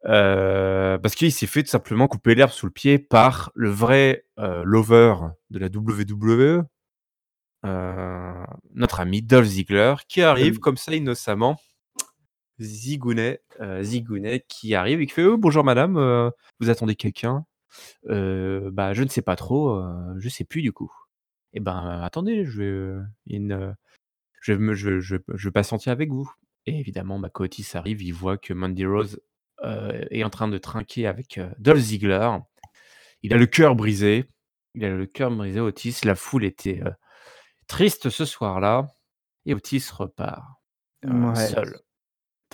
[0.06, 4.26] heu, parce qu'il s'est fait tout simplement couper l'herbe sous le pied par le vrai,
[4.40, 5.16] heu, lover
[5.50, 6.64] de la WWE.
[8.74, 11.58] notre ami Dolph Ziggler qui arrive comme ça innocemment.
[12.60, 17.46] Zigounet, heu, Zigounet qui arrive et qui fait: «Oh bonjour madame, heu, vous attendez quelqu'un?»
[18.10, 19.82] «Heu, bah, je ne sais pas trop,
[20.20, 20.92] je sais plus du coup».
[21.54, 23.76] «Et ben, attendez, je vais, une,
[24.42, 26.32] je vais me je je je vais patienter avec vous»
[26.68, 29.22] et évidemment, bah, quand Otis arrive, il voit que Mandy Rose,
[30.12, 32.30] est en train de trinquer avec, heu, Dolph Ziggler.
[33.24, 34.26] Il a le cœur brisé,
[34.76, 36.82] il a le cœur brisé Otis, la foule était,
[37.68, 38.88] triste ce soir-là
[39.46, 40.44] et Otis repart,
[41.36, 41.80] seul.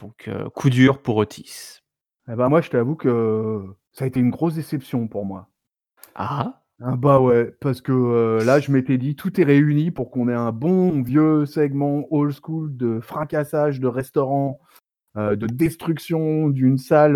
[0.01, 1.79] Donc heu, coup dur pour Otis.
[2.29, 5.49] Et bah, moi, je t'avoue que ça a été une grosse déception pour moi.
[6.15, 6.61] Ah?
[6.83, 10.27] Ah bah, ouais, parce que, heu, là, je m'étais dit: «Tout est réuni pour qu'on
[10.27, 14.59] ait un bon vieux segment old school de fracassage de restaurant,
[15.17, 17.13] heu, de destruction d'une salle,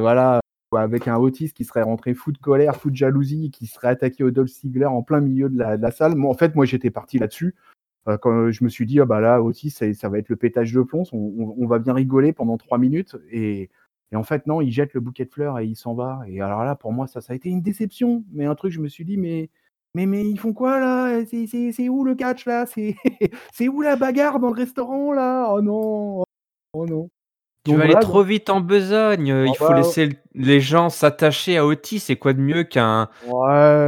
[0.00, 0.40] voilà,
[0.76, 4.24] avec un Otis qui serait rentré fou de colère, fou de jalousie, qui serait attaqué
[4.24, 6.16] au Dolph Ziggler en plein milieu de la de la salle».
[6.16, 7.54] Moi, en fait, moi, j'étais parti là-dessus,
[8.20, 10.82] quand je me suis dit: «Ah bah, là, Otis, ça va être le pétage de
[10.82, 13.70] plomb, on va bien rigoler pendant 3 minutes» et
[14.14, 16.64] en fait, non, il jette le bouquet de fleurs et il s'en va et alors
[16.64, 19.04] là, pour moi, ça, ça a été une déception, mais un truc, je me suis
[19.04, 19.50] dit: «Mais
[19.94, 21.24] mais mais ils font quoi là?
[21.26, 22.66] C'est où le catch là?
[23.52, 25.48] C'est où la bagarre dans le restaurant là?
[25.52, 26.24] Oh non!
[26.74, 27.10] Oh non!»
[27.66, 31.56] Tu vas aller trop vite en besogne, Ah il faut bah laisser les gens s'attacher
[31.56, 32.04] à Otis.
[32.08, 33.36] Et quoi de mieux qu'un Ouais,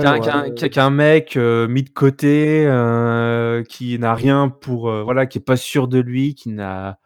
[0.01, 0.91] qu'un ouais.
[0.91, 5.57] mec, heu, mis de côté, heu, qui n'a rien pour, heu, voilà, qui est pas
[5.57, 6.99] sûr de lui, qui n'a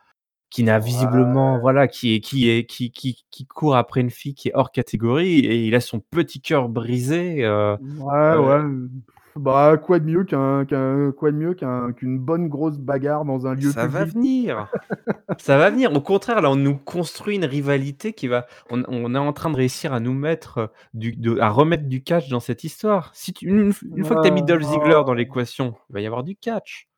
[0.51, 4.35] qui n'a visiblement voilà, qui est qui est qui qui qui court après une fille
[4.35, 7.47] qui est hors catégorie et il a son petit cœur brisé,
[7.81, 8.63] Ouais, ouais,
[9.37, 13.47] bah, quoi de mieux qu'un qu'un quoi de mieux qu'un qu'une bonne grosse bagarre dans
[13.47, 14.69] un lieu Ça va venir,
[15.39, 15.93] ça va venir.
[15.93, 19.51] Au contraire, là, on nous construit une rivalité qui va on on est en train
[19.51, 23.11] de réussir à nous mettre, heu, du de à remettre du catch dans cette histoire.
[23.15, 26.01] Si tu une une fois que tu as mis Dolph Ziggler dans l'équation, il va
[26.01, 26.89] y avoir du catch.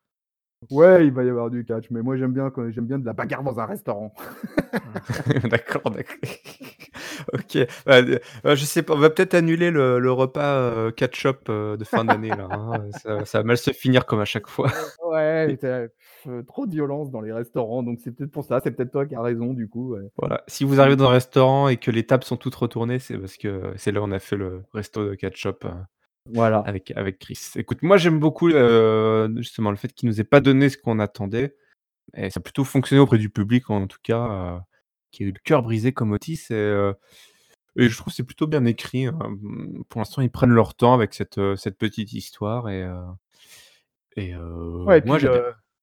[0.71, 3.05] Ouais, il va y avoir du catch, mais moi, j'aime bien quand j'aime bien de
[3.05, 4.13] la bagarre dans un restaurant.
[5.49, 6.19] D'accord, d'acc
[7.33, 10.91] OK, bah, de bah, je sais pas, on va peut-être annuler le le repas, heu,
[10.91, 14.25] ketchup, heu, de fin d'année là, hein, ça ça va mal se finir comme à
[14.25, 14.69] chaque fois.
[15.03, 18.91] Ouais, tu trop de violence dans les restaurants, donc c'est peut-être pour ça, c'est peut-être
[18.91, 20.01] toi qui as raison du coup, ouais.
[20.17, 23.17] Voilà, si vous arrivez dans un restaurant et que les tables sont toutes retournées, c'est
[23.17, 25.69] parce que c'est là où on a fait le resto de ketchup, heu,
[26.33, 26.59] Voilà.
[26.59, 27.39] avec avec Chris.
[27.55, 30.99] Écoute, moi, j'aime beaucoup, heu, justement le fait qu'il nous ait pas donné ce qu'on
[30.99, 31.55] attendait
[32.15, 34.59] et ça a plutôt fonctionné auprès du public en tout cas, heu,
[35.11, 36.91] qui a eu le cœur brisé comme Otis et
[37.77, 41.13] et je trouve c'est plutôt bien écrit, hem, pour l'instant, ils prennent leur temps avec
[41.13, 42.87] cette, cette petite histoire et
[44.17, 44.33] et
[44.85, 45.27] Ouais et moi puis,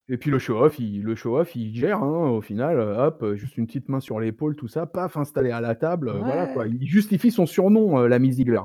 [0.08, 3.88] et le show-off, il le show-off, il gère, hein, au final, hop, juste une petite
[3.88, 6.66] main sur l'épaule, tout ça, paf, installé à la table, voilà quoi.
[6.66, 8.60] Il justifie son surnom, heu, l'ami Ziggler.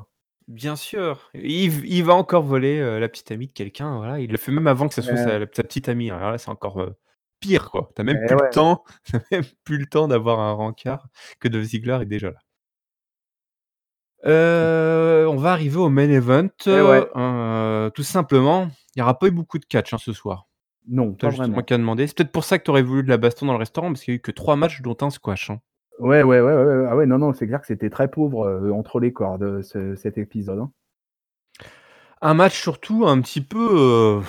[0.47, 4.38] Bien sûr, il va encore voler, heu, la petite amie de quelqu'un, voilà, il le
[4.38, 5.17] fait même avant que ça soit Ouais.
[5.17, 6.10] sa sa petite amie.
[6.10, 6.95] Alors là, c'est encore, heu,
[7.41, 7.89] pire quoi.
[7.93, 8.49] Tu as même Eh plus le ouais.
[8.49, 11.07] temps tu as même plus le temps d'avoir un rencard
[11.41, 12.38] que Dolph Ziggler est déjà là.
[14.23, 17.07] Heu, on va arriver au main event, Eh ouais.
[17.93, 20.47] tout simplement, il y aura pas eu beaucoup de catch, hein, ce soir.
[20.86, 21.63] Non, Tu as pas juste moi vraiment.
[21.63, 22.07] qui a demandé.
[22.07, 24.03] C'est peut-être pour ça que tu aurais voulu de la baston dans le restaurant parce
[24.03, 25.62] qu'il y a eu que 3 matchs dont 1 squash, hein.
[25.99, 28.71] Ouais, ouais, ouais, ouais, ah ouais, non, non, c'est clair que c'était très pauvre, heu,
[28.71, 30.71] entre les cordes, ce cet épisode, hein.
[32.21, 34.21] Un match surtout un petit peu,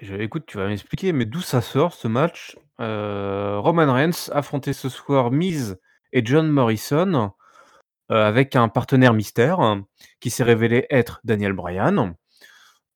[0.00, 2.56] je écoute, tu vas m'expliquer, mais d'où ça sort ce match?
[2.78, 5.78] Roman Reigns affrontait ce soir Miz
[6.14, 7.32] et John Morrison,
[8.08, 9.82] avec un partenaire mystère
[10.20, 12.14] qui s'est révélé être Daniel Bryan.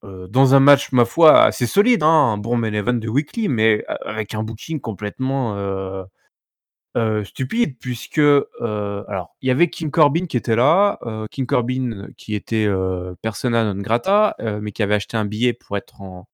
[0.02, 3.84] Dans un match, ma foi, assez solide, hein, un bon main event de Weekly, mais
[4.06, 5.54] avec un booking complètement,
[6.98, 8.46] heu, stupide puisque, heu,
[9.08, 13.16] alors il y avait King Corbin qui était là, heu, King Corbin qui était, heu,
[13.22, 16.28] persona non grata, mais qui avait acheté un billet pour être en,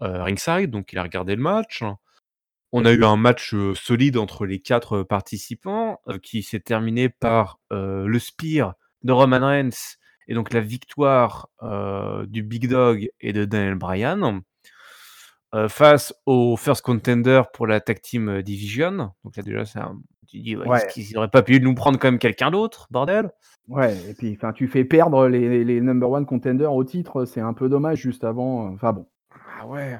[0.00, 1.82] ringside, donc il a regardé le match.
[2.72, 8.18] On a eu un match, solide entre les 4 participants, qui s'est terminé par, le
[8.18, 9.96] spear de Roman Reigns
[10.28, 11.48] et donc la victoire,
[12.26, 14.42] du Big Dog et de Daniel Bryan.
[15.54, 19.12] Heu, face au first contender pour la tag team division.
[19.24, 20.86] Donc là déjà c'est un tu dis: «Ouais, Ouais.
[20.92, 23.30] qu'ils auraient pas pu nous prendre quand même quelqu'un d'autre, bordel?»
[23.68, 27.40] Ouais et puis enfin, tu fais perdre les les number one contenders au titre, c'est
[27.40, 29.06] un peu dommage juste avant, heu, enfin bon.
[29.60, 29.98] Ah ouais,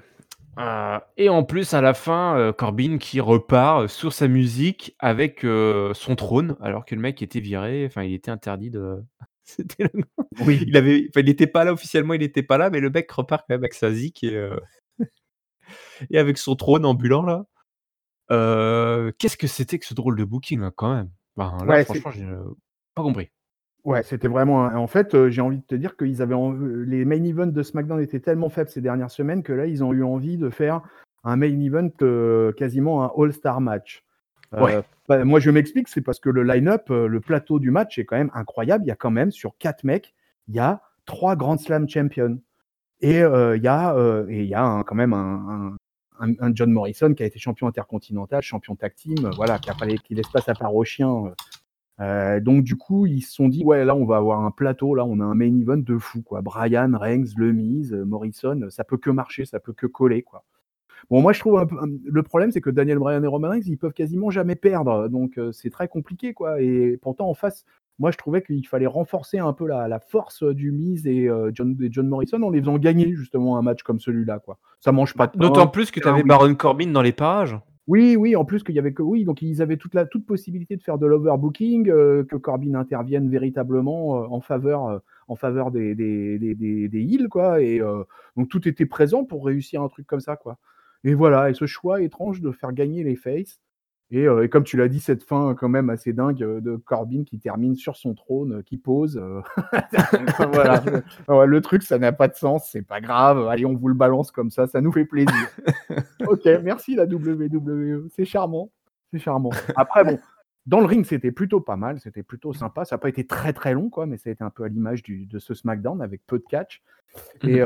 [1.17, 6.17] et en plus à la fin, heu, Corbin qui repart sur sa musique avec, son
[6.17, 9.03] trône alors que le mec était viré, enfin il était interdit de
[9.45, 10.03] c'était le
[10.47, 10.63] Oui.
[10.67, 13.11] il avait enfin il était pas là officiellement, il était pas là, mais le mec
[13.11, 14.37] repart quand même avec sa zik et
[16.11, 17.47] et avec son trône ambulant là.
[18.31, 21.11] Heu, qu'est-ce que c'était que ce drôle de booking là quand même?
[21.37, 22.57] Ben là Ouais, franchement j'ai, heu,
[22.95, 23.31] pas compris.
[23.85, 26.35] Ouais, c'était vraiment en fait, heu, j'ai envie de te dire qu'ils avaient
[26.87, 29.93] les main events de SmackDown étaient tellement faibles ces dernières semaines que là, ils ont
[29.93, 30.81] eu envie de faire
[31.23, 31.91] un main event,
[32.57, 34.05] quasiment un all-star match.
[34.53, 34.81] Ouais.
[35.07, 38.17] Bah, moi, je m'explique, c'est parce que le line-up, le plateau du match est quand
[38.17, 38.85] même incroyable.
[38.85, 40.15] Il y a quand même sur 4 mecs,
[40.49, 42.39] il y a 3 Grand Slam champions
[43.05, 47.13] et heu, il y a, heu et il y a quand même un John Morrison
[47.15, 50.41] qui a été champion intercontinental, champion tag team, voilà, qui a les qui laisse pas
[50.41, 51.35] sa part aux chiens,
[51.99, 55.05] donc du coup, ils se sont dit: «Ouais, là, on va avoir un plateau, là,
[55.05, 56.41] on a un main event de fou, quoi.
[56.43, 60.45] Bryan, Reigns, heu, Morrison, ça peut que marcher, ça peut que coller, quoi».
[61.11, 63.63] Bon, moi, je trouve un peu le problème, c'est que Daniel Bryan et Roman Reigns,
[63.67, 67.65] ils peuvent quasiment jamais perdre, donc c'est très compliqué, quoi et pourtant, en face,
[67.99, 71.51] moi, je trouvais qu'il fallait renforcer un peu la la force, du Miz et heu,
[71.55, 74.59] John et John Morrison en les faisant gagner, justement, un match comme celui-là, quoi.
[74.81, 76.23] Ça mange pas de d'autant plus que tu avais.
[76.23, 77.57] Baron Corbin dans les parages.
[77.87, 80.25] Oui, oui, en plus qu'il y avait que oui, donc ils avaient toute la toute
[80.25, 85.71] possibilité de faire de l'overbooking, heu, que Corbin intervienne véritablement, heu, en faveur, en faveur
[85.71, 87.81] des des des des des heels quoi et
[88.37, 90.59] donc tout était présent pour réussir un truc comme ça, quoi
[91.05, 93.61] et voilà et ce choix étrange de faire gagner les faces
[94.11, 96.77] et heu et comme tu l'as dit, cette fin quand même assez dingue, heu, de
[96.77, 99.23] Corbin qui termine sur son trône, heu, qui pose,
[100.53, 100.83] voilà,
[101.29, 103.95] ouais, le truc ça n'a pas de sens, c'est pas grave, allez on vous le
[103.95, 105.49] balance comme ça, ça nous fait plaisir.
[106.27, 108.71] OK, merci la WWE, c'est charmant,
[109.13, 109.51] c'est charmant.
[109.77, 110.19] Après bon,
[110.67, 112.85] dans le ring, c'était plutôt pas mal, c'était plutôt sympa.
[112.85, 114.69] Ça a pas été très, très long quoi, mais ça a été un peu à
[114.69, 116.83] l'image de ce SmackDown avec peu de catch
[117.43, 117.63] et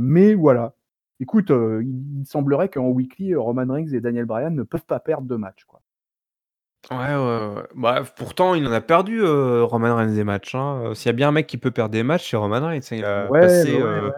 [0.00, 0.74] mais voilà.
[1.20, 5.26] Écoute, heu, il semblerait qu'en weekly, Roman Reigns et Daniel Bryan ne peuvent pas perdre
[5.28, 5.82] de match, quoi.
[6.90, 7.62] Ouais, ouais, ouais.
[7.74, 11.12] Bah, pourtant, il en a perdu, heu, Roman Reigns des matchs, hein, s'il y a
[11.12, 12.80] bien un mec qui peut perdre des matchs, c'est Roman Reigns.
[12.92, 14.12] Il a Ouais, bah, passé, ouais.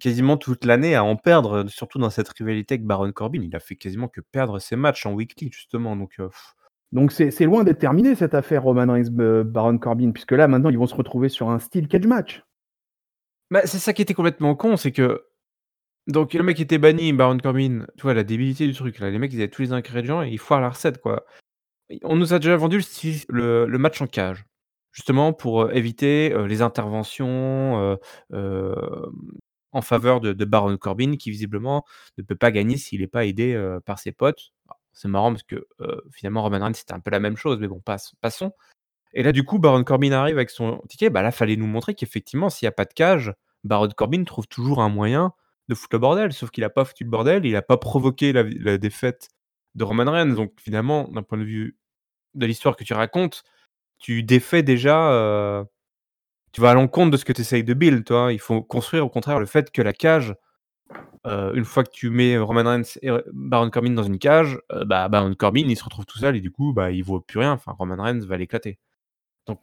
[0.00, 3.42] quasiment toute l'année à en perdre, surtout dans cette rivalité avec Baron Corbin.
[3.42, 6.16] Il a fait quasiment que perdre ses matchs en weekly justement donc
[6.92, 10.68] Donc c'est loin d'être terminé cette affaire Roman Reigns, b Baron Corbin, puisque là maintenant
[10.68, 12.42] ils vont se retrouver sur un steel cage match.
[13.50, 15.24] bah, c'est ça qui était complètement con, c'est que
[16.08, 19.18] donc le mec était banni, Baron Corbin, tu vois la débilité du truc là, les
[19.18, 21.26] mecs ils avaient tous les ingrédients et ils foirent la recette quoi.
[22.04, 22.82] On nous a déjà vendu
[23.30, 24.44] le match en cage,
[24.92, 27.98] justement pour, heu, éviter, heu, les interventions, heu,
[28.34, 28.74] hem,
[29.72, 31.84] en faveur de Baron Corbin qui visiblement
[32.18, 34.52] ne peut pas gagner s'il est pas aidé, par ses potes.
[34.94, 35.66] C'est marrant parce que,
[36.12, 38.52] finalement Roman Reigns c'était un peu la même chose, mais bon passons.
[39.14, 41.94] Et là du coup Baron Corbin arrive avec son ticket, bah, là fallait nous montrer
[41.94, 45.32] qu'effectivement s'il y a pas de cage, Baron Corbin trouve toujours un moyen
[45.68, 46.32] de foutre le bordel.
[46.32, 49.28] Sauf qu'il a pas foutu le bordel, il a pas provoqué la défaite
[49.74, 51.78] de Roman Reigns donc finalement d'un point de vue
[52.34, 53.44] de l'histoire que tu racontes,
[53.98, 55.64] tu défais déjà, heu,
[56.52, 58.32] tu vas à l'encontre de ce que tu essayes de build, tu vois?
[58.32, 60.34] Il faut construire au contraire le fait que la cage,
[61.26, 64.84] heu, une fois que tu mets Roman Reigns et Baron Corbin dans une cage, heu,
[64.84, 67.40] bah, Baron Corbin, il se retrouve tout seul et du coup, bah, il vaut plus
[67.40, 67.52] rien.
[67.52, 68.78] Enfin, Roman Reigns va l'éclater.
[69.46, 69.62] Donc,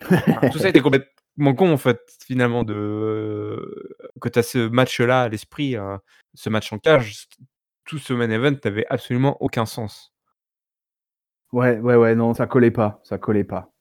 [0.52, 1.10] tout ça était complètement
[1.56, 5.98] con, en fait, finalement, de que tu as ce match-là à l'esprit, heu,
[6.34, 7.28] ce match en cage,
[7.86, 10.14] tout ce main event n'avait absolument aucun sens.
[11.52, 13.72] Ouais, ouais, ouais, non, ça collait pas, collait pas.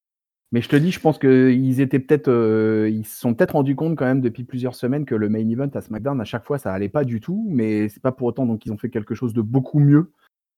[0.52, 2.30] Mais je te dis, je pense qu'ils étaient peut-être,
[2.90, 5.70] ils se sont peut-être rendus compte quand même depuis plusieurs semaines que le main event
[5.74, 8.46] à SmackDown, à chaque fois, ça allait pas du tout, mais c'est pas pour autant
[8.46, 10.12] donc ils ont fait quelque chose de beaucoup mieux.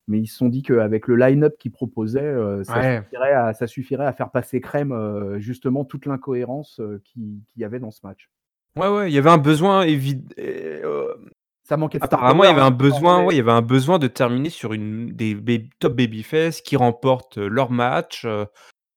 [0.07, 3.01] Mais ils se sont dit qu'avec le line-up qu'ils proposaient, heu, ça Ouais.
[3.03, 7.65] suffirait à ça suffirait à faire passer crème, heu, justement toute l'incohérence, qui qu'il y
[7.65, 8.29] avait dans ce match.
[8.77, 11.15] Ouais, ouais, il y avait un besoin évid et heu,
[11.63, 13.51] Ça manquait de apparemment, il y avait hein, un en besoin ouais, il y avait
[13.51, 18.25] un besoin de terminer sur une des top babyface qui remportent, leur match,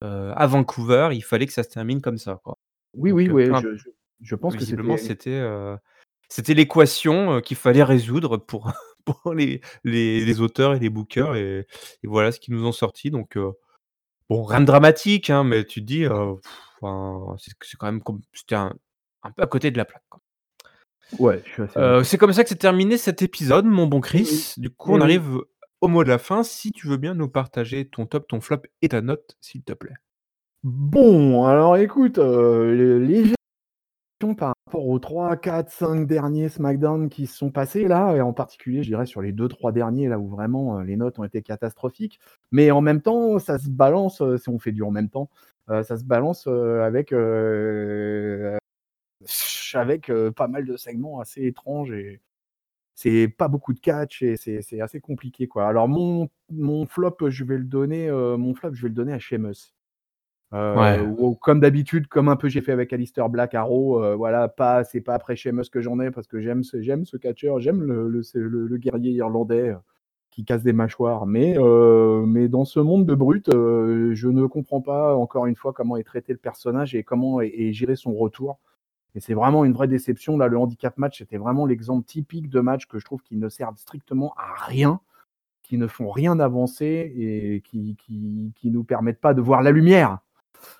[0.03, 1.11] à Vancouver.
[1.13, 2.59] Il fallait que ça se termine comme ça, quoi.
[2.95, 3.89] Oui, oui, Donc imp je je
[4.23, 4.97] je pense que c'était
[6.29, 8.71] c'était, l'équation, qu'il fallait résoudre pour
[9.05, 11.67] pour les les les auteurs et les bookers et
[12.03, 13.53] et voilà ce qu'ils nous ont sorti donc heu,
[14.31, 18.21] bon, rien de dramatique, hein, mais tu te dis, enfin, c'est c'est quand même com
[18.33, 18.73] c'était un
[19.23, 20.21] un peu à côté de la plaque, quoi.
[21.19, 22.07] ouais, d'accord.
[22.07, 24.55] c'est comme ça que s'est terminé cet épisode, mon bon Chris.
[24.57, 25.43] Du coup, on arrive
[25.83, 26.43] au mot de la fin.
[26.43, 29.75] Si tu veux bien nous partager ton top, ton flop et ta note, s'il te
[29.75, 29.97] plaît.
[30.63, 33.35] Bon, alors écoute, les les
[34.37, 38.89] par rapport aux 3-4-5 derniers SmackDown qui se sont passés là et en particulier, je
[38.91, 42.21] dirais sur les 2-3 derniers là où vraiment, heu, les notes ont été catastrophiques.
[42.53, 45.29] Mais en même temps, ça se balance, heu, si on fait du en même temps,
[45.71, 47.13] heu, ça se balance, avec,
[49.75, 52.21] avec, pas mal de segments assez étranges et
[52.95, 55.69] c'est pas beaucoup de catch et c'est assez compliqué, quoi.
[55.69, 56.29] Alors mon
[56.87, 59.73] flop, je vais le donner, mon flop, je vais le donner à Sheamus.
[60.53, 64.85] Ou comme d'habitude, comme un peu j'ai fait avec Alistair Black Raw, heu, voilà, pas
[64.85, 67.85] c'est pas après Sheamus que j'en ai parce que j'aime ce j'aime ce catcheur, j'aime
[67.85, 69.75] le guerrier irlandais,
[70.31, 71.27] qui casse des mâchoires.
[71.27, 75.73] Mais, euh, dans ce monde de brut, euh, je ne comprends pas encore une fois
[75.73, 78.59] comment est traité le personnage et comment est, est géré son retour.
[79.15, 80.39] Et c'est vraiment une vraie déception.
[80.39, 83.49] Là, le handicap match, c'était vraiment l'exemple typique de match que je trouve qui ne
[83.49, 85.01] servent strictement à rien,
[85.65, 89.73] qui ne font rien avancer et qui, qui, qui nous permettent pas de voir la
[89.73, 90.19] lumière.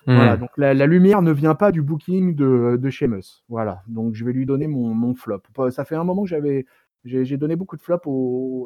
[0.05, 0.39] Voilà, Mmh.
[0.39, 3.43] donc la, lumière ne vient pas du booking de, de Sheamus.
[3.49, 5.41] Voilà, donc je vais lui donner mon, flop.
[5.69, 6.65] Ça fait un moment que j'avais
[7.03, 8.07] j'ai donné beaucoup de flops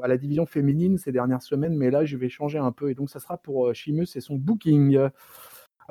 [0.03, 2.93] à la division féminine ces dernières semaines, mais là je vais changer un peu et
[2.93, 4.99] donc ça sera pour euh, Sheamus et son booking.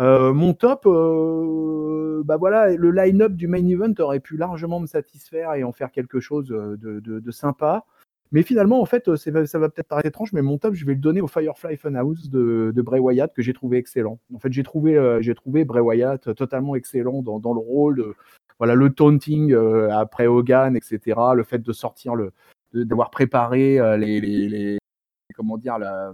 [0.01, 4.87] Euh, mon top, euh, bah voilà, le line-up du main event aurait pu largement me
[4.87, 7.87] satisfaire et en faire quelque chose de sympa.
[8.33, 10.95] Mais finalement, en fait, euh, ça va peut-être paraître étrange, mais mon top, je vais
[10.95, 14.19] le donner au Firefly Funhouse de, de Bray Wyatt que j'ai trouvé excellent.
[14.35, 15.21] En fait, j'ai trouvé, euh,
[15.65, 17.97] Bray Wyatt totalement excellent dans, le rôle.
[17.97, 18.15] de-
[18.59, 21.35] voilà, le taunting euh, après Hogan, etc.
[21.35, 22.33] Le fait de sortir le,
[22.73, 24.79] d'avoir préparé euh, les-
[25.37, 26.13] comment dire la,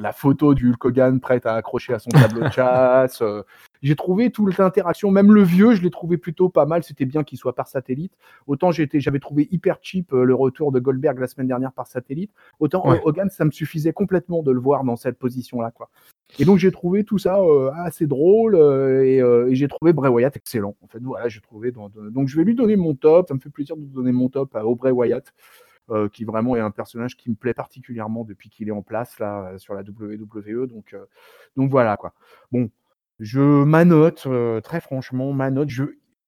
[0.00, 3.22] la photo du Hulk Hogan prête à accrocher à son tableau de chasse.
[3.22, 3.42] euh,
[3.82, 6.82] j'ai trouvé toute l'interaction, même le vieux, je l'ai trouvé plutôt pas mal.
[6.82, 8.12] C'était bien qu'il soit par satellite.
[8.46, 12.32] Autant j'avais trouvé hyper cheap euh, le retour de Goldberg la semaine dernière par satellite.
[12.60, 12.96] Autant Ouais.
[12.96, 15.90] euh, Hogan, ça me suffisait complètement de le voir dans cette position-là, quoi.
[16.38, 19.92] Et donc j'ai trouvé tout ça euh, assez drôle euh, et, euh, et j'ai trouvé
[19.92, 20.74] Bray Wyatt excellent.
[20.82, 21.70] En fait, voilà, j'ai trouvé.
[21.70, 23.28] dans- dans- donc je vais lui donner mon top.
[23.28, 25.32] Ça me fait plaisir de donner mon top à Bray Wyatt,
[25.90, 29.18] euh, qui vraiment est un personnage qui me plaît particulièrement depuis qu'il est en place
[29.18, 30.66] là euh, sur la WWE.
[30.66, 31.04] Donc euh,
[31.56, 32.14] donc voilà quoi.
[32.52, 32.70] Bon,
[33.20, 35.84] je ma note euh, très franchement, ma note, je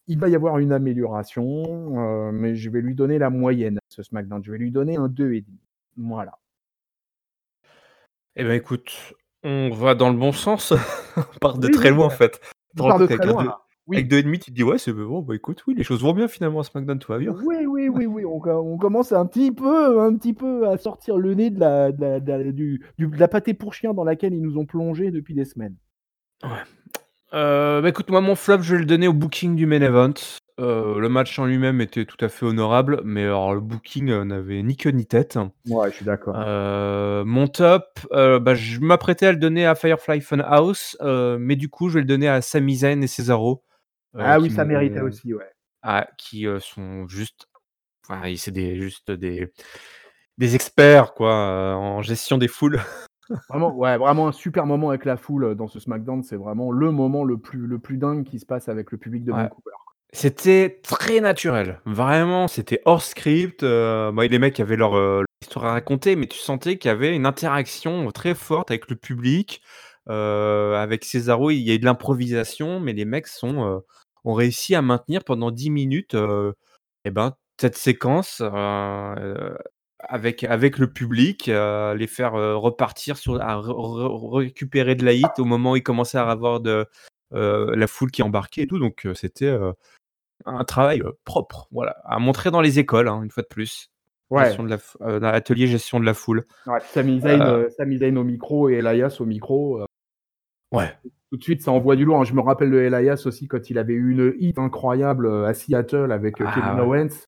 [0.09, 4.05] il va y avoir une amélioration, mais je vais lui donner la moyenne à ce
[4.05, 4.41] SmackDown.
[4.45, 5.45] Je vais lui donner un 2,5.
[5.97, 6.39] Voilà.
[8.37, 10.73] Eh ben écoute, on va dans le bon sens.
[11.17, 12.41] on part de Oui, très loin en fait.
[12.79, 13.49] On part de très qu'avec
[13.87, 13.93] deux-.
[13.93, 13.97] Oui.
[13.99, 16.29] Avec 2,5, tu te dis ouais, c'est bon, bah écoute, oui, les choses vont bien
[16.29, 17.35] finalement à SmackDown, tout va bien.
[17.45, 18.25] Oui, oui, oui, oui.
[18.25, 21.93] On, on commence un petit peu, un petit peu à sortir le nez de la,
[21.93, 24.59] de la, de la- du, du- de la pâté pour chien dans laquelle ils nous
[24.59, 25.77] ont plongé depuis des semaines.
[27.35, 30.15] Euh, bah écoute, moi mon flop, je vais le donner au booking du main event.
[30.59, 34.25] Euh, le match en lui-même était tout à fait honorable, mais alors le booking euh,
[34.25, 35.39] n'avait ni queue ni tête.
[35.69, 36.35] Ouais, je suis d'accord.
[36.39, 41.57] Euh, mon top, euh, bah, je m'apprêtais à le donner à Firefly Funhouse, euh, mais
[41.57, 43.63] du coup, je vais le donner à Sami Zayn et Cesaro.
[44.17, 45.51] Euh, ah oui, ça méritait aussi, ouais.
[45.83, 47.49] Ah, qui euh, sont juste.
[48.09, 49.53] Enfin, c'est des, juste des,
[50.39, 52.81] des experts quoi, euh, en gestion des foules.
[53.49, 56.23] Vraiment, ouais, vraiment un super moment avec la foule dans ce SmackDown.
[56.23, 59.25] C'est vraiment le moment le plus, le plus dingue qui se passe avec le public
[59.25, 59.43] de Ouais.
[59.43, 59.73] Vancouver.
[60.13, 61.81] C'était très naturel.
[61.85, 63.63] Vraiment, c'était hors script.
[63.63, 66.89] Euh, bah, les mecs avaient leur, euh, leur histoire à raconter, mais tu sentais qu'il
[66.89, 69.61] y avait une interaction très forte avec le public.
[70.09, 73.83] Euh, avec Cesaro, il y a eu de l'improvisation, mais les mecs sont,
[74.27, 76.53] ont réussi à maintenir pendant 10 minutes euh,
[77.05, 79.55] eh ben, cette séquence euh,
[80.01, 85.15] avec, avec le public, euh, les faire repartir, sur, à re- re- récupérer de la
[85.15, 86.87] hit au moment où ils commençaient à avoir de,
[87.31, 88.79] la foule qui embarquait et tout.
[88.79, 89.57] Donc, c'était.
[90.45, 93.91] un travail propre, voilà, à montrer dans les écoles, hein, une fois de plus.
[94.31, 96.45] Ouais, Gestion de la euh, dans l'atelier gestion de la foule.
[96.67, 96.81] ouais.
[96.93, 99.81] Sami Zayn, Euh, euh, au micro et Elias au micro.
[99.81, 99.87] euh,
[100.73, 100.93] Ouais.
[101.31, 102.25] Tout de suite, ça envoie du lourd.
[102.25, 105.55] Je me rappelle de Elias aussi quand il avait eu une hit incroyable euh, à
[105.55, 106.99] Seattle avec euh, Ah, Kevin ouais.
[107.01, 107.25] Owens.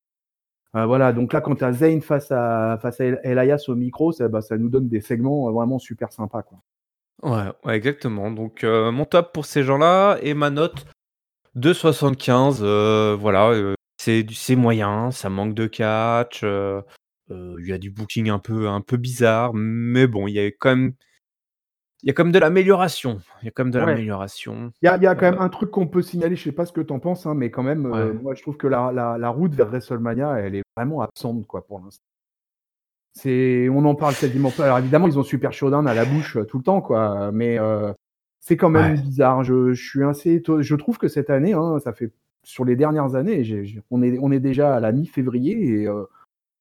[0.77, 3.75] Euh, voilà, donc là, quand tu as Zayn face à, face à El- Elias au
[3.75, 6.43] micro, ça, bah, ça nous donne des segments euh, vraiment super sympas.
[6.43, 6.59] Quoi.
[7.23, 8.31] Ouais, ouais, exactement.
[8.31, 10.85] Donc, euh, mon top pour ces gens-là et ma note
[11.55, 12.61] de 75.
[12.63, 13.53] euh, voilà,
[13.97, 16.45] c'est moyen, ça manque de catch.
[17.31, 20.47] Il y a du booking un peu, un peu bizarre, mais bon, il y a
[20.47, 20.93] quand même,
[22.03, 23.21] il y a quand même de l'amélioration.
[23.43, 23.87] Il y a quand même de Ouais.
[23.87, 24.73] l'amélioration.
[24.83, 26.45] Il y a, il y a quand Euh, même un truc qu'on peut signaler, je
[26.45, 28.57] sais pas ce que tu en penses, hein, mais quand même, euh, moi je trouve
[28.57, 32.05] que la, la, la route vers WrestleMania, elle est vraiment absente quoi, pour l'instant.
[33.15, 34.65] C'est, on en parle quasiment pas.
[34.65, 37.59] Alors évidemment, ils ont Super Showdown à la bouche euh, tout le temps, quoi, mais
[37.59, 37.93] euh,
[38.39, 39.01] c'est quand même Ouais.
[39.03, 39.43] bizarre.
[39.43, 42.13] Je, je suis assez, je trouve que cette année, hein, ça fait
[42.45, 43.43] sur les dernières années,
[43.91, 45.89] on est, on est déjà à la mi-février et,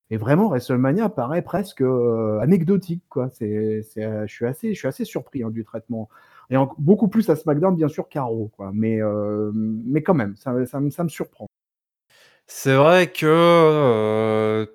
[0.10, 3.30] et vraiment WrestleMania paraît presque euh, anecdotique, quoi.
[3.30, 6.10] C'est, euh, je suis assez, je suis assez surpris hein, du traitement.
[6.50, 8.50] Et beaucoup plus à SmackDown, bien sûr, qu'à Raw.
[8.72, 11.48] Mais, euh, mais quand même, ça, ça, me- ça me surprend.
[12.46, 14.66] C'est vrai que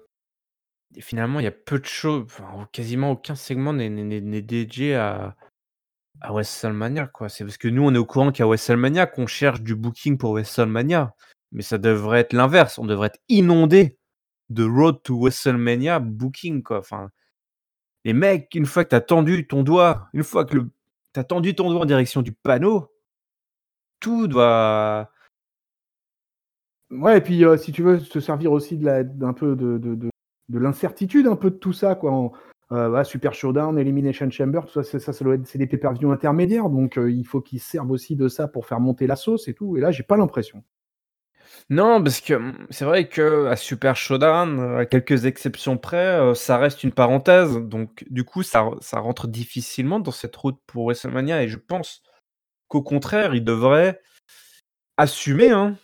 [0.98, 2.26] finalement, il y a peu de choses,
[2.72, 5.34] quasiment aucun segment n'est dédié à,
[6.20, 7.10] à WrestleMania.
[7.28, 10.32] C'est parce que nous, on est au courant qu'à WrestleMania, qu'on cherche du booking pour
[10.32, 11.14] WrestleMania.
[11.52, 12.78] Mais ça devrait être l'inverse.
[12.78, 13.96] On devrait être inondé
[14.52, 16.78] de Road to WrestleMania booking, quoi.
[16.78, 17.10] Enfin,
[18.04, 20.70] les mecs, une fois que tu as tendu ton doigt, une fois que le,
[21.16, 22.90] as tendu ton doigt en direction du panneau,
[24.00, 25.10] tout doit.
[26.90, 29.78] Ouais, et puis euh, si tu veux se servir aussi de la, d'un peu de,
[29.78, 30.10] de, de,
[30.48, 32.30] de l'incertitude, un peu de tout ça, quoi.
[32.72, 35.66] Heu, ouais, Super Showdown, Elimination Chamber, tout ça, c'est ça, ça doit être c'est des
[35.66, 39.16] pay-per-view intermédiaires, donc heu, il faut qu'ils servent aussi de ça pour faire monter la
[39.16, 40.64] sauce et tout et là, j'ai pas l'impression.
[41.70, 46.34] Non, parce que, mmh, c'est vrai qu'à Super Showdown, heu, à quelques exceptions près, heu,
[46.34, 50.84] ça reste une parenthèse, donc du coup, ça ça rentre difficilement dans cette route pour
[50.86, 52.02] WrestleMania et je pense
[52.68, 54.00] qu'au contraire, ils devraient
[54.98, 55.76] assumer, hein,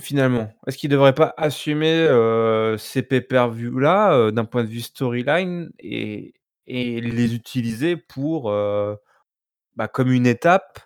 [0.00, 0.50] finalement.
[0.66, 5.70] Est-ce qu'ils devraient pas assumer, heu, ces pay-per-view là, heu, d'un point de vue storyline
[5.80, 6.34] et
[6.68, 8.50] et les utiliser pour,
[9.76, 10.80] bah, comme une étape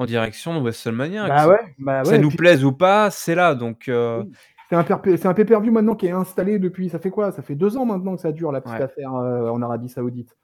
[0.00, 3.34] en direction de WrestleMania, Bah ça ouais, bah ça nous puis plaise ou pas, c'est
[3.34, 4.32] là donc Oui,
[4.68, 4.84] c'est un
[5.16, 7.32] c'est un pay-per-view maintenant qui est installé depuis ça fait quoi?
[7.32, 8.80] Ça fait 2 ans maintenant que ça dure la petite Ouais.
[8.80, 10.36] affaire, heu, en Arabie Saoudite.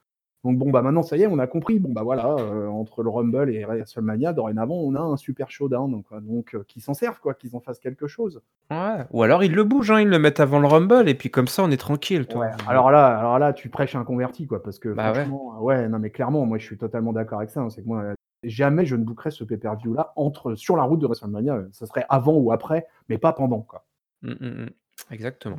[0.45, 1.81] Donc bon, bah, maintenant ça y est, on a compris.
[1.81, 6.03] Bon, bah, voilà, heu, entre le Rumble et WrestleMania, dorénavant, on a un Super Showdown,
[6.05, 8.43] quoi, donc heu, qu'ils s'en servent, quoi, qu'ils en fassent quelque chose.
[8.71, 11.31] Ouais, ou alors ils le bougent, hein, ils le mettent avant le Rumble et puis
[11.31, 14.61] comme ça, on est tranquille, toi, alors là alors là, tu prêches un converti, quoi,
[14.63, 15.25] parce que Bah ouais.
[15.25, 17.71] franchement, ouais, non, mais clairement, moi, je suis totalement d'accord avec ça, hein.
[17.71, 18.15] C'est que moi,
[18.49, 22.07] jamais je ne bookerais ce pay-per-view là entre sur la route de WrestleMania, ça serait
[22.09, 23.85] avant ou après, mais pas pendant, quoi.
[24.23, 24.71] Mmh, mmh mh.
[25.11, 25.59] Exactement.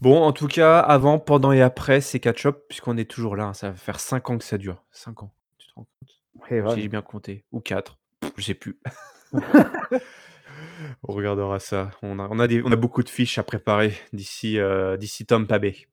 [0.00, 3.54] Bon, en tout cas, avant, pendant et après, c'est catch-up puisqu'on est toujours là, hein,
[3.54, 4.84] ça va faire 5 ans que ça dure.
[4.92, 6.74] 5 ans, tu te rends compte?
[6.74, 7.98] Si j'ai bien compté ou 4,
[8.36, 8.78] je sais plus.
[11.08, 11.90] On regardera ça.
[12.02, 14.58] On a on a des on a beaucoup de fiches à préparer d'ici,
[14.98, 15.86] d'ici Tampa Bay.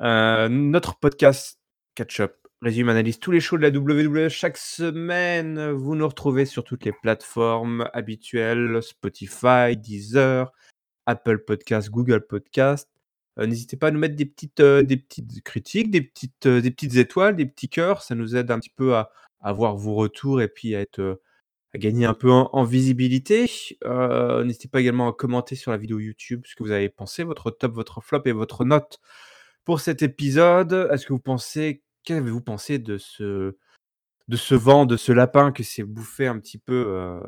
[0.00, 1.58] Heu, notre podcast
[1.94, 5.70] catch-up résume, analyse tous les shows de la WWE chaque semaine.
[5.72, 10.50] Vous nous retrouvez sur toutes les plateformes habituelles, Spotify, Deezer,
[11.06, 12.90] Apple Podcasts, Google Podcasts.
[13.40, 16.62] Heu, n'hésitez pas à nous mettre des petites, heu, des petites critiques, des petites, heu,
[16.62, 19.10] des petites étoiles, des petits cœurs, ça nous aide un petit peu à
[19.42, 21.20] à voir vos retours et puis à être,
[21.74, 23.50] à gagner un peu en en visibilité.
[24.44, 27.50] N'hésitez pas également à commenter sur la vidéo YouTube ce que vous avez pensé, votre
[27.52, 29.00] top, votre flop et votre note
[29.64, 30.88] pour cet épisode.
[30.92, 33.56] Est-ce que vous pensez qu'avez-vous pensé de ce
[34.28, 37.20] de ce vent, de ce lapin que s'est bouffé un petit peu, heu,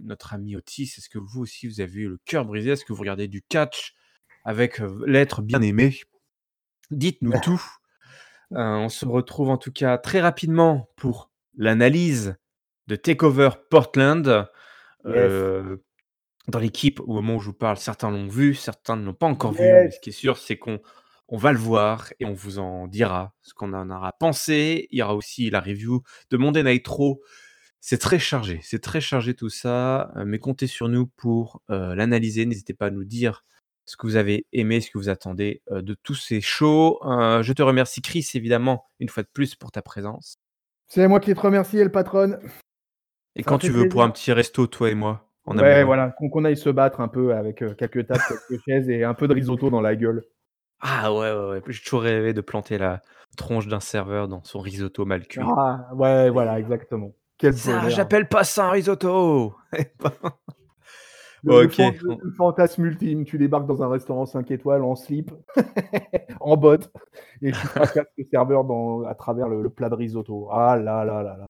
[0.00, 0.94] notre ami Otis?
[0.98, 2.70] Est-ce que vous aussi, vous avez eu le cœur brisé?
[2.70, 3.94] Est-ce que vous regardez du catch
[4.44, 6.00] avec, heu, l'être bien-aimé?
[6.90, 7.62] Dites-nous tout.
[8.52, 12.36] Heu, on se retrouve en tout cas très rapidement pour l'analyse
[12.88, 14.48] de Takeover Portland.
[15.06, 15.32] Yes.
[16.48, 19.26] Dans l'équipe, au moment où je vous parle, certains l'ont vu, certains ne l'ont pas
[19.26, 19.94] encore vu, mais Yes.
[19.94, 20.80] ce qui est sûr, c'est qu'on
[21.30, 24.88] on va le voir et on vous en dira ce qu'on en aura pensé.
[24.90, 27.20] Il y aura aussi la review de Monday Night Raw.
[27.80, 31.94] C'est très chargé, c'est très chargé tout ça, heu, mais comptez sur nous pour, heu,
[31.94, 32.44] l'analyser.
[32.44, 33.44] N'hésitez pas à nous dire
[33.86, 36.98] ce que vous avez aimé, ce que vous attendez, heu, de tous ces shows.
[37.02, 40.36] Je te remercie Chris, évidemment, une fois de plus pour ta présence.
[40.88, 42.38] C'est moi qui te remercie, El Patron.
[43.36, 46.14] Et Ça quand tu veux pour un petit resto, toi et moi, en Ouais, voilà,
[46.18, 49.32] qu'on aille se battre un peu avec, quelques tables, quelques chaises et un peu de
[49.32, 50.24] risotto dans la gueule.
[50.80, 53.02] Ah ouais, ouais, ouais, j'ai toujours rêvé de planter la
[53.36, 55.40] tronche d'un serveur dans son risotto mal cuit.
[55.56, 57.12] Ah, ouais, voilà, exactement.
[57.38, 59.54] Quel Ça, j'appelle pas ça un risotto!
[61.42, 64.94] Le le OK, le le fantasme ultime, tu débarques dans un restaurant 5 étoiles en
[64.94, 65.32] slip,
[66.40, 66.92] en bottes
[67.40, 70.48] et tu fracasses le serveur dans à travers le le plat de risotto.
[70.52, 71.46] Ah là là là là.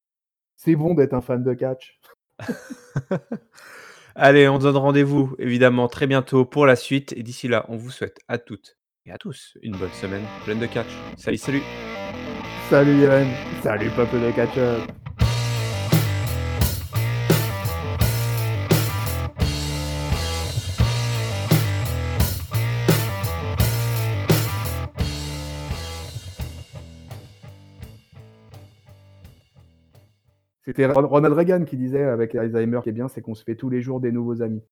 [0.57, 1.99] C'est bon d'être un fan de catch.
[4.15, 7.77] Allez, on se donne rendez-vous évidemment très bientôt pour la suite et d'ici là, on
[7.77, 10.87] vous souhaite à toutes et à tous une bonne semaine pleine de catch.
[11.17, 11.63] Salut, salut!
[12.69, 13.27] Salut Yann,
[13.63, 14.87] salut peuple de catcheurs.
[30.63, 33.43] C'était Ron Ronald Reagan qui disait avec Alzheimer: «Ce qui est bien, c'est qu'on se
[33.43, 34.63] fait tous les jours des nouveaux amis».